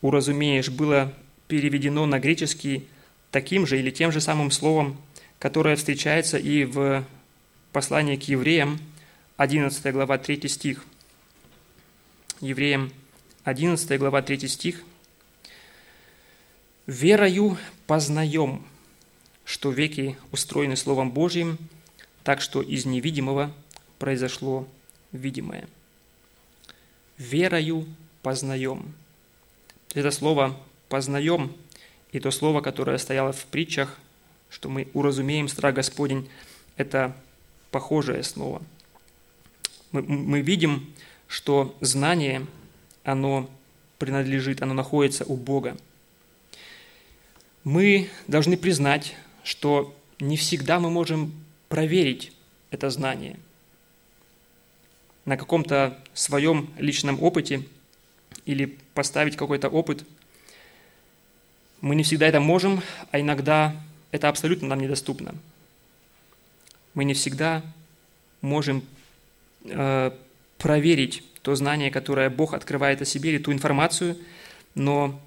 [0.00, 1.12] «уразумеешь» было
[1.46, 2.86] переведено на греческий
[3.30, 4.96] таким же или тем же самым словом,
[5.38, 7.04] которое встречается и в
[7.72, 8.80] послании к евреям,
[9.38, 10.84] 11 глава 3 стих.
[12.40, 12.92] Евреям
[13.44, 14.82] 11 глава 3 стих.
[16.86, 17.56] Верою
[17.86, 18.62] познаем,
[19.44, 21.56] что веки устроены Словом Божьим,
[22.24, 23.52] так что из невидимого
[23.98, 24.68] произошло
[25.12, 25.66] видимое.
[27.16, 27.86] Верою
[28.22, 28.94] познаем.
[29.94, 30.58] Это слово
[30.88, 31.54] «познаем»
[32.12, 33.98] и то слово, которое стояло в притчах,
[34.50, 36.28] что мы уразумеем страх Господень,
[36.76, 37.16] это
[37.70, 38.60] похожее слово.
[39.92, 40.92] Мы, мы видим,
[41.28, 42.46] что знание,
[43.04, 43.48] оно
[43.98, 45.76] принадлежит, оно находится у Бога.
[47.64, 49.14] Мы должны признать,
[49.44, 51.32] что не всегда мы можем
[51.68, 52.32] проверить
[52.70, 53.38] это знание.
[55.24, 57.62] На каком-то своем личном опыте
[58.44, 60.04] или поставить какой-то опыт.
[61.80, 63.76] Мы не всегда это можем, а иногда
[64.10, 65.34] это абсолютно нам недоступно.
[66.94, 67.62] Мы не всегда
[68.40, 68.84] можем
[70.58, 74.16] проверить то знание, которое Бог открывает о себе, или ту информацию,
[74.74, 75.20] но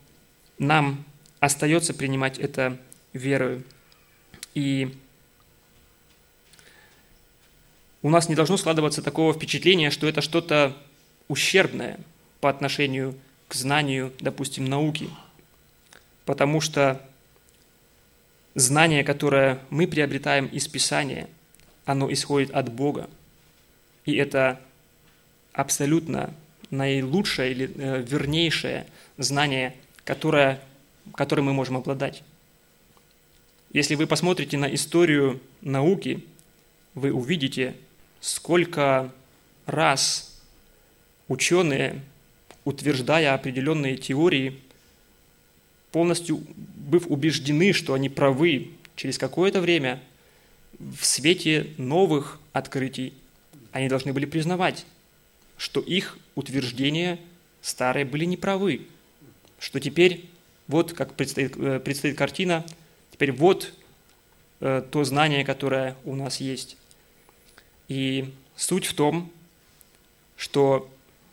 [0.57, 1.03] нам
[1.39, 2.77] остается принимать это
[3.13, 3.63] верою.
[4.53, 4.97] И
[8.01, 10.75] у нас не должно складываться такого впечатления, что это что-то
[11.27, 11.99] ущербное
[12.39, 13.15] по отношению
[13.47, 15.09] к знанию, допустим, науки.
[16.25, 17.01] Потому что
[18.53, 21.27] знание, которое мы приобретаем из Писания,
[21.85, 23.09] оно исходит от Бога.
[24.05, 24.61] И это
[25.53, 26.33] абсолютно
[26.69, 28.85] наилучшее или э, вернейшее
[29.17, 30.61] знание, которое,
[31.13, 32.23] которым мы можем обладать.
[33.73, 36.23] Если вы посмотрите на историю науки,
[36.93, 37.75] вы увидите,
[38.21, 39.11] сколько
[39.65, 40.41] раз
[41.27, 42.01] ученые,
[42.63, 44.59] утверждая определенные теории,
[45.91, 50.01] полностью быв убеждены, что они правы, через какое-то время
[50.79, 53.13] в свете новых открытий
[53.75, 54.85] они должны были признавать,
[55.57, 57.19] что их утверждения
[57.61, 58.87] старые были неправы,
[59.59, 60.29] что теперь
[60.69, 62.65] вот как предстоит, э, предстоит картина,
[63.11, 63.73] теперь вот
[64.61, 66.77] э, то знание, которое у нас есть.
[67.89, 69.29] И суть в том,
[70.37, 70.89] что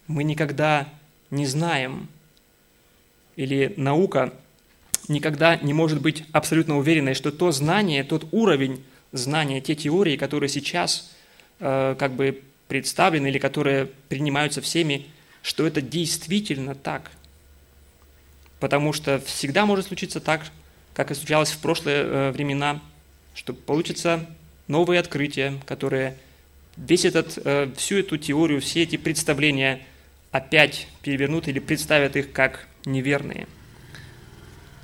[0.09, 0.93] мы никогда
[1.31, 2.09] не знаем,
[3.37, 4.35] или наука
[5.07, 8.83] никогда не может быть абсолютно уверенной, что то знание, тот уровень
[9.13, 11.13] знания, те теории, которые сейчас
[11.99, 15.07] как бы представлены или которые принимаются всеми,
[15.43, 17.11] что это действительно так.
[18.61, 20.47] Потому что всегда может случиться так,
[20.95, 22.81] как и случалось в прошлые э, времена,
[23.35, 24.27] что получится
[24.69, 26.17] новые открытия, которые
[26.77, 29.85] весь этот, э, всю эту теорию, все эти представления
[30.31, 33.47] опять перевернут или представят их как неверные.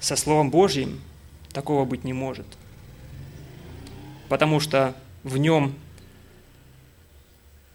[0.00, 1.00] Со Словом Божьим
[1.52, 2.46] такого быть не может.
[4.28, 5.74] Потому что в нем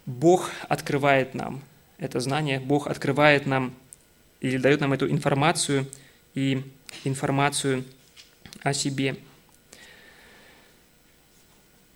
[0.06, 1.62] Бог открывает нам
[1.98, 3.74] это знание, Бог открывает нам
[4.40, 5.86] или дает нам эту информацию
[6.34, 6.62] и
[7.04, 7.84] информацию
[8.62, 9.16] о себе.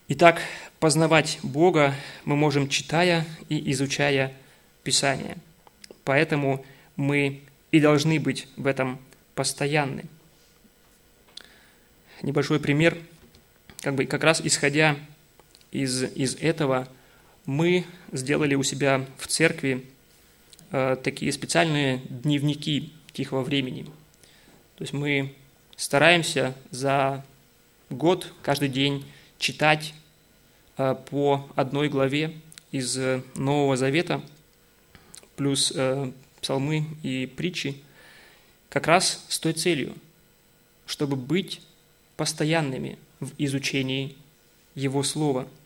[0.09, 0.41] Итак,
[0.81, 1.95] познавать Бога
[2.25, 4.33] мы можем, читая и изучая
[4.83, 5.37] Писание.
[6.05, 6.65] Поэтому
[6.97, 8.99] мы и должны быть в этом
[9.35, 10.05] постоянны.
[12.23, 12.97] Небольшой пример,
[13.83, 14.97] как бы как раз исходя
[15.71, 16.89] из, из этого,
[17.49, 19.87] мы сделали у себя в церкви
[20.71, 23.85] э, такие специальные дневники тихого времени.
[24.77, 25.35] То есть мы
[25.75, 27.25] стараемся за
[27.89, 29.03] год каждый день
[29.39, 29.95] читать
[30.77, 32.35] э, по одной главе
[32.71, 32.99] из
[33.35, 34.21] Нового Завета,
[35.35, 37.81] плюс э, псалмы и притчи,
[38.69, 39.95] как раз с той целью,
[40.85, 41.63] чтобы быть
[42.19, 44.15] постоянными в изучении
[44.75, 45.49] Его Слова–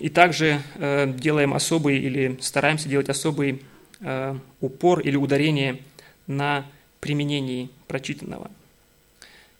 [0.00, 3.62] И также э, делаем особый или стараемся делать особый
[4.00, 5.82] э, упор или ударение
[6.26, 6.64] на
[7.00, 8.50] применении прочитанного.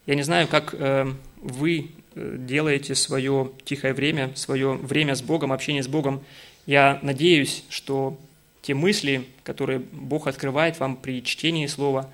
[0.07, 5.53] Я не знаю, как э, вы э, делаете свое тихое время, свое время с Богом,
[5.53, 6.25] общение с Богом.
[6.65, 8.19] Я надеюсь, что
[8.63, 12.11] те мысли, которые Бог открывает вам при чтении Слова,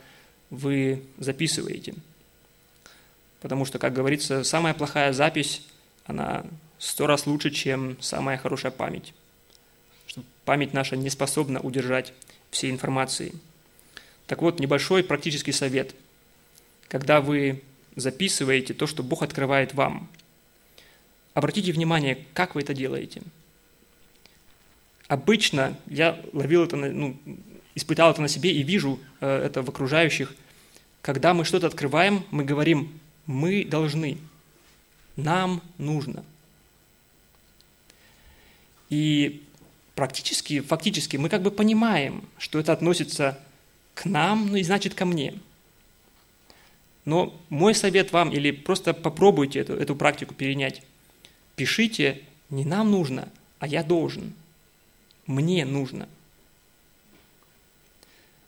[0.51, 1.95] вы записываете.
[3.41, 5.63] Потому что, как говорится, самая плохая запись,
[6.07, 6.45] она
[6.79, 9.15] сто раз лучше, чем самая хорошая память.
[10.07, 12.13] Что память наша не способна удержать
[12.51, 13.35] всей информации.
[14.27, 15.95] Так вот, небольшой практический совет.
[16.89, 17.63] Когда вы
[17.97, 20.09] записываете то, что Бог открывает вам,
[21.35, 23.23] обратите внимание, как вы это делаете.
[25.09, 27.17] Обычно я ловил это, ну,
[27.75, 30.35] испытал это на себе и вижу э, это в окружающих.
[31.01, 34.19] Когда мы что-то открываем, мы говорим, мы должны,
[35.17, 36.25] нам нужно–
[38.91, 39.43] и
[39.95, 43.39] практически, фактически мы как бы понимаем, что это относится
[43.95, 45.35] к нам, ну и значит ко мне.
[47.05, 50.83] Но мой совет вам, или просто попробуйте эту, эту практику перенять.
[51.55, 53.29] Пишите, не нам нужно,
[53.59, 54.35] а я должен.
[55.27, 56.09] Мне нужно.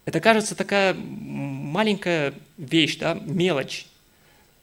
[0.04, 3.86] Это кажется такая маленькая вещь, да, мелочь.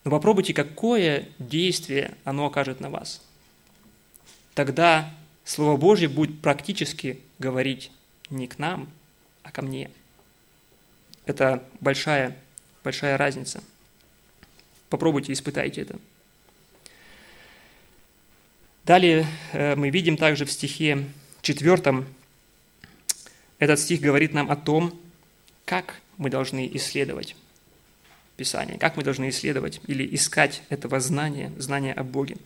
[0.03, 3.21] Но попробуйте, какое действие оно окажет на вас.
[4.53, 5.11] Тогда
[5.45, 7.91] Слово Божье будет практически говорить
[8.31, 8.89] не к нам,
[9.43, 9.91] а ко мне.
[11.25, 12.35] Это большая,
[12.83, 13.63] большая разница.
[14.89, 15.99] Попробуйте, испытайте это.
[18.85, 21.05] Далее э, мы видим также в стихе
[21.41, 22.05] четвертом,
[23.59, 24.99] этот стих говорит нам о том,
[25.63, 27.35] как мы должны исследовать
[28.35, 32.37] Писание, как мы должны исследовать или искать этого знания, знания о Боге.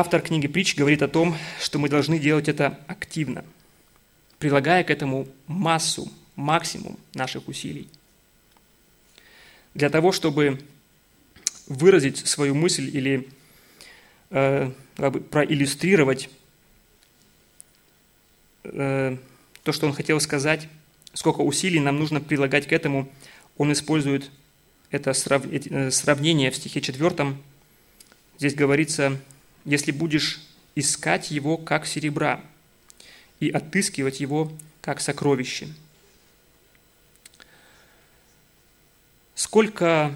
[0.00, 3.44] Автор книги «Притч» говорит о том, что мы должны делать это активно,
[4.38, 7.88] прилагая к этому массу, максимум наших усилий.
[9.74, 10.62] Для того, чтобы
[11.66, 13.28] выразить свою мысль или
[14.30, 16.30] э, как бы проиллюстрировать
[18.62, 19.16] э,
[19.64, 20.68] то, что он хотел сказать,
[21.12, 23.10] сколько усилий нам нужно прилагать к этому,
[23.56, 24.30] он использует
[24.92, 27.34] это э, сравнение в стихе 4.
[28.38, 29.18] Здесь говорится,
[29.68, 30.40] если будешь
[30.74, 32.40] искать его как серебра
[33.38, 34.50] и отыскивать его
[34.80, 35.68] как сокровище.
[39.34, 40.14] Сколько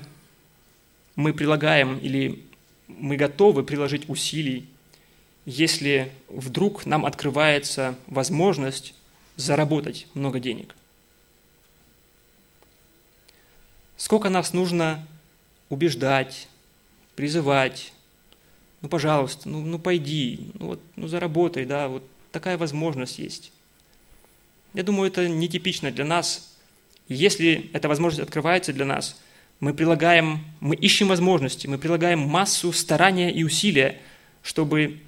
[1.17, 2.43] мы прилагаем или
[2.89, 4.67] мы готовы приложить усилий,
[5.45, 8.95] если вдруг нам открывается возможность
[9.37, 10.75] заработать много денег.
[13.99, 15.07] Сколько нас нужно
[15.69, 16.49] убеждать,
[17.17, 17.93] призывать,
[18.83, 23.53] ну, пожалуйста, ну, ну пойди, ну, вот, ну заработай, да, вот такая возможность есть.
[24.75, 26.57] Я думаю, это нетипично для нас.
[27.09, 29.19] Если эта возможность открывается для нас–
[29.63, 34.01] мы прилагаем, мы ищем возможности, мы прилагаем массу старания и усилия,
[34.43, 34.99] чтобы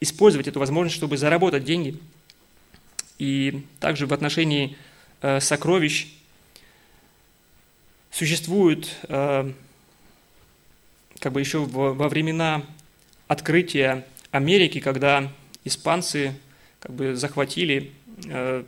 [0.00, 1.96] использовать эту возможность, чтобы заработать деньги.
[3.20, 4.76] И также в отношении
[5.20, 6.08] э, сокровищ
[8.10, 9.52] существует э,
[11.20, 12.64] как бы еще во, во времена
[13.32, 15.30] открытия Америки, когда
[15.64, 16.34] испанцы
[16.80, 17.92] как бы захватили
[18.26, 18.64] э,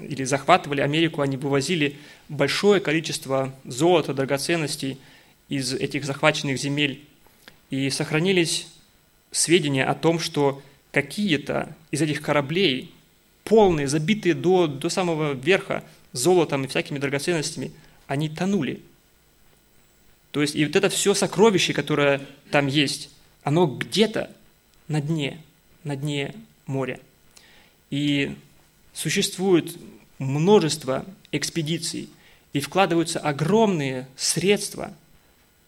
[0.00, 1.96] или захватывали Америку, они вывозили
[2.28, 4.98] большое количество золота, драгоценностей
[5.48, 7.04] из этих захваченных земель.
[7.70, 8.68] И сохранились
[9.30, 12.92] сведения о том, что какие-то из этих кораблей,
[13.44, 17.72] полные, забитые до, до самого верха золотом и всякими драгоценностями,
[18.06, 18.80] они тонули.
[20.32, 22.20] То есть и вот это все сокровище, которое
[22.50, 23.10] там есть,
[23.44, 24.30] оно где-то
[24.88, 25.40] на дне,
[25.84, 26.34] на дне
[26.66, 26.98] моря.
[27.90, 28.34] И
[28.92, 29.76] Существует
[30.18, 32.10] множество экспедиций,
[32.52, 34.92] и вкладываются огромные средства,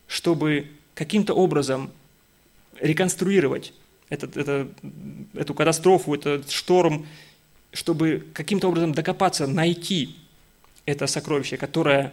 [0.06, 1.90] чтобы каким-то образом
[2.78, 3.72] реконструировать
[4.10, 4.68] этот, это,
[5.32, 7.06] эту катастрофу, этот шторм,
[7.72, 10.14] чтобы каким-то образом докопаться, найти
[10.84, 12.12] это сокровище, которое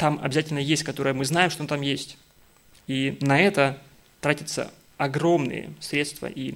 [0.00, 2.16] там обязательно есть, которое мы знаем, что там есть.
[2.86, 3.78] И на это
[4.22, 6.54] тратятся огромные средства и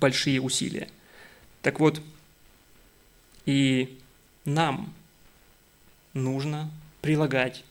[0.00, 0.88] большие усилия.
[1.60, 2.00] Так вот,
[3.44, 3.98] и
[4.46, 4.94] нам
[6.14, 6.70] нужно
[7.02, 7.64] прилагать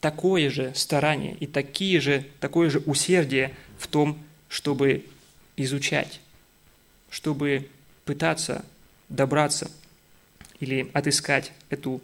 [0.00, 4.16] такое же старание и такие же, такое же усердие в том,
[4.48, 5.04] чтобы
[5.56, 6.20] изучать,
[7.10, 7.68] чтобы
[8.04, 8.64] пытаться
[9.08, 9.72] добраться
[10.60, 12.00] или отыскать эту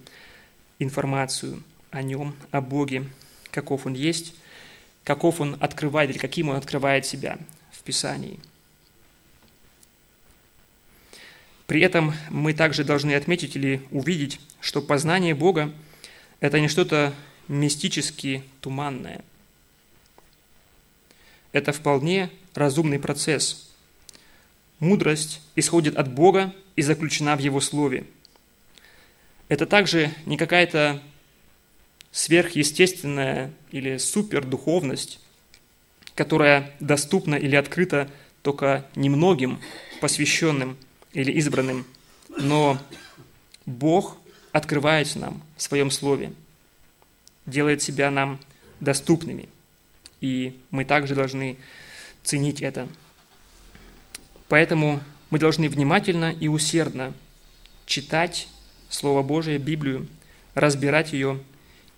[0.79, 3.05] информацию о нем, о Боге,
[3.51, 4.35] каков он есть,
[5.05, 7.39] каков он открывает или каким он открывает себя
[7.73, 8.39] в Писании–
[11.69, 15.71] При этом мы также должны отметить или увидеть, что познание Бога–
[16.41, 17.13] это не что-то
[17.47, 19.23] мистически туманное.
[21.53, 23.71] Это вполне разумный процесс.
[24.79, 28.07] Мудрость исходит от Бога и заключена в Его Слове.
[29.49, 31.03] Это также не какая-то
[32.13, 35.21] сверхъестественная или супердуховность,
[36.15, 38.11] которая доступна или открыта
[38.43, 39.61] только немногим
[40.01, 40.77] посвященным–
[41.13, 41.87] или избранным,
[42.29, 42.79] но
[43.67, 44.17] Бог
[44.53, 46.33] открывается нам в Своем Слове,
[47.47, 48.39] делает себя нам
[48.81, 49.49] доступными,
[50.21, 51.57] и мы также должны
[52.23, 52.89] ценить это.
[54.49, 57.13] Поэтому мы должны внимательно и усердно
[57.87, 58.49] читать
[58.89, 60.07] Слово Божие, Библию,
[60.55, 61.39] разбирать ее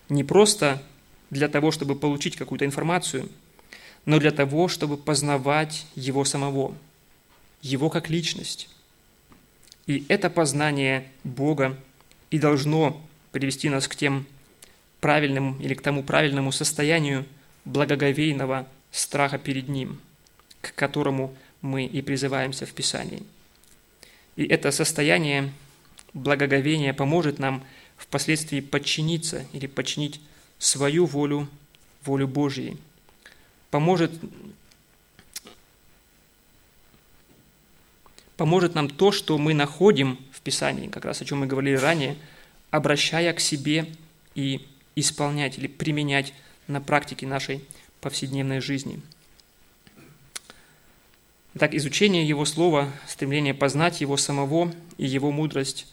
[0.08, 0.82] не просто
[1.30, 3.28] для того, чтобы получить какую-то информацию,
[4.04, 6.74] но для того, чтобы познавать Его самого–
[7.62, 8.68] Его как личность.
[9.86, 11.76] И это познание Бога
[12.30, 13.00] и должно
[13.32, 14.26] привести нас к тем
[15.00, 17.24] правильным или к тому правильному состоянию
[17.64, 20.00] благоговейного страха перед Ним,
[20.60, 23.22] к которому мы и призываемся в Писании.
[24.36, 25.52] И это состояние
[26.14, 27.64] благоговения поможет нам
[27.96, 30.20] впоследствии подчиниться или подчинить
[30.58, 31.48] свою волю
[32.04, 32.78] волю Божьей.
[33.70, 34.12] Поможет,
[38.36, 42.16] поможет нам то, что мы находим в Писании, как раз о чем мы говорили ранее,
[42.70, 43.86] обращая к себе
[44.34, 46.32] и исполнять или применять
[46.66, 47.64] на практике нашей
[48.00, 49.00] повседневной жизни.
[51.58, 55.86] Так, изучение Его Слова, стремление познать Его самого и Его мудрость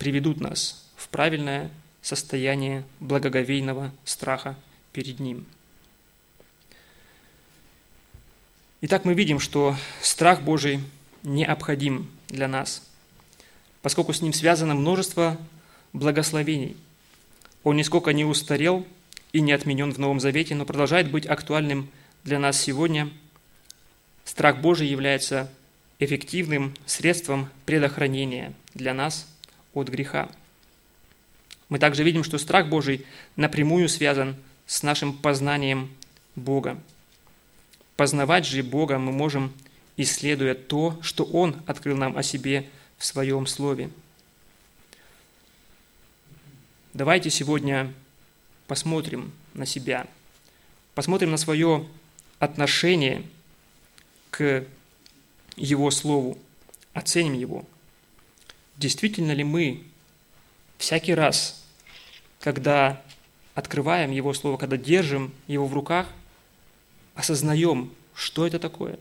[0.00, 1.70] приведут нас в правильное
[2.00, 4.56] состояние благоговейного страха
[4.94, 5.44] перед Ним.
[8.80, 10.80] Итак, мы видим, что страх Божий
[11.22, 12.82] необходим для нас,
[13.82, 15.36] поскольку с ним связано множество
[15.92, 16.78] благословений.
[17.62, 18.86] Он нисколько не устарел
[19.34, 21.90] и не отменен в Новом Завете, но продолжает быть актуальным
[22.24, 23.10] для нас сегодня.
[24.24, 25.52] Страх Божий является
[25.98, 29.26] эффективным средством предохранения для нас
[29.74, 30.28] от греха.
[31.68, 33.06] Мы также видим, что страх Божий
[33.36, 35.90] напрямую связан с нашим познанием
[36.36, 36.78] Бога.
[37.96, 39.52] Познавать же Бога мы можем,
[39.96, 42.68] исследуя то, что Он открыл нам о себе
[42.98, 43.90] в Своем Слове.
[46.92, 47.92] Давайте сегодня
[48.66, 50.06] посмотрим на себя,
[50.94, 51.86] посмотрим на свое
[52.38, 53.22] отношение
[54.30, 54.64] к
[55.56, 56.36] Его Слову,
[56.94, 57.64] оценим его.
[58.80, 59.82] Действительно ли мы
[60.78, 61.62] всякий раз,
[62.40, 63.02] когда
[63.54, 66.08] открываем Его Слово, когда держим его в руках,
[67.14, 68.98] осознаем, что это такое.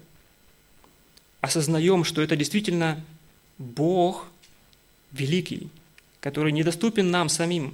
[1.39, 3.01] Осознаем, что это действительно
[3.57, 4.27] Бог
[5.13, 5.69] великий,
[6.19, 7.73] который недоступен нам самим,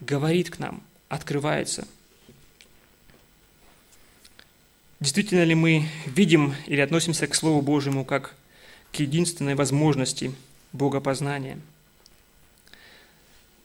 [0.00, 1.88] говорит к нам, открывается.
[5.00, 8.34] Действительно ли мы видим или относимся к Слову Божьему как
[8.92, 10.34] к единственной возможности
[10.74, 11.58] богопознания–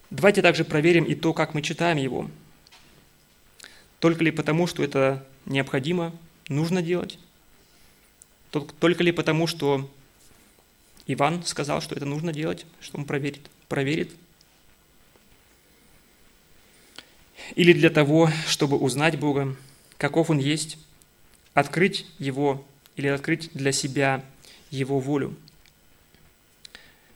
[0.10, 2.30] Давайте также проверим и то, как мы читаем его.
[4.00, 6.16] Только ли потому, что это необходимо,
[6.48, 7.20] нужно делать?
[8.50, 9.88] Только ли потому, что
[11.06, 13.50] Иван сказал, что это нужно делать, что он проверит?
[13.68, 14.12] проверит?
[17.54, 19.56] Или для того, чтобы узнать Бога,
[19.98, 20.80] каков Он есть,
[21.54, 24.26] открыть Его или открыть для себя
[24.72, 25.36] Его волю–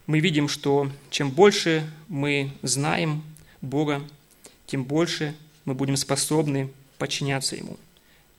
[0.05, 3.23] мы видим, что чем больше мы знаем
[3.61, 4.01] Бога,
[4.65, 5.35] тем больше
[5.65, 7.77] мы будем способны подчиняться Ему,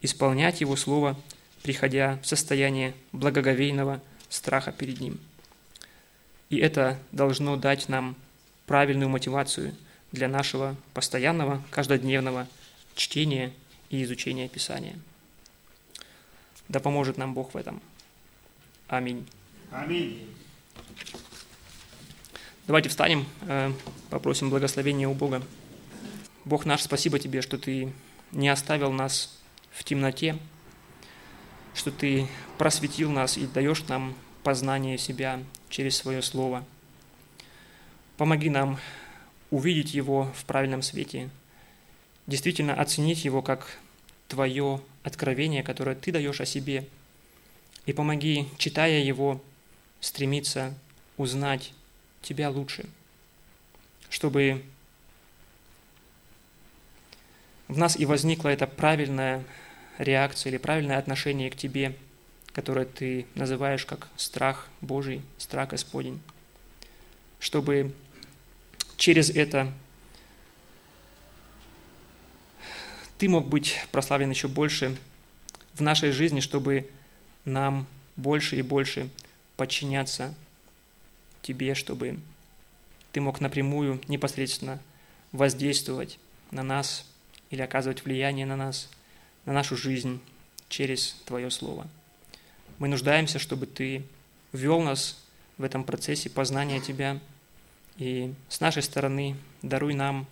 [0.03, 1.19] исполнять Его Слово,
[1.63, 5.19] приходя в состояние благоговейного страха перед Ним.
[6.51, 8.17] И это должно дать нам
[8.67, 9.75] правильную мотивацию
[10.13, 12.47] для нашего постоянного, каждодневного
[12.95, 13.53] чтения
[13.91, 14.99] и изучения Писания.
[16.69, 17.83] Да поможет нам Бог в этом.
[18.89, 19.27] Аминь.
[19.71, 20.29] Аминь.
[22.67, 23.75] Давайте встанем, э,
[24.09, 25.43] попросим благословения у Бога.
[26.47, 27.93] Бог наш, спасибо Тебе, что Ты
[28.33, 29.39] не оставил нас
[29.71, 30.39] в темноте,
[31.75, 36.65] что Ты просветил нас и даешь нам познание себя через Свое Слово.
[38.17, 38.79] Помоги нам
[39.51, 41.29] увидеть Его в правильном свете,
[42.27, 43.77] действительно оценить Его как
[44.27, 46.89] Твое откровение, которое Ты даешь о себе,
[47.85, 49.43] и помоги, читая Его,
[50.01, 50.73] стремиться
[51.19, 51.75] узнать
[52.25, 52.87] тебя лучше,
[54.09, 54.65] чтобы
[57.69, 59.45] в нас и возникла эта правильная
[59.99, 61.97] реакция или правильное отношение к тебе,
[62.53, 66.21] которое ты называешь как страх Божий, страх Господень,
[67.39, 67.95] чтобы
[68.97, 69.73] через это
[73.19, 74.97] ты мог быть прославлен еще больше
[75.75, 76.91] в нашей жизни, чтобы
[77.45, 79.09] нам больше и больше
[79.57, 80.35] подчиняться
[81.45, 82.19] тебе, чтобы
[83.13, 84.81] ты мог напрямую, непосредственно
[85.31, 86.19] воздействовать
[86.51, 87.07] на нас
[87.51, 88.89] или оказывать влияние на нас,
[89.45, 90.21] на нашу жизнь
[90.69, 91.87] через Твое Слово.
[92.79, 94.05] Мы нуждаемся, чтобы Ты
[94.53, 95.23] ввел нас
[95.59, 97.21] в этом процессе познания Тебя,
[97.97, 100.27] и с нашей стороны даруй нам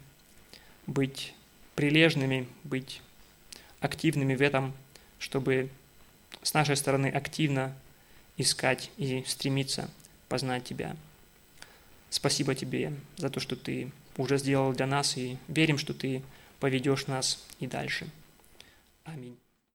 [0.89, 1.35] быть
[1.77, 3.01] прилежными, быть
[3.81, 4.73] активными в этом,
[5.21, 5.71] чтобы
[6.43, 7.73] с нашей стороны активно
[8.37, 9.89] искать и стремиться
[10.33, 10.97] познать Тебя.
[12.09, 16.23] Спасибо Тебе за то, что Ты уже сделал для нас, и верим, что Ты
[16.59, 18.09] поведешь нас и дальше.
[19.05, 19.37] Аминь.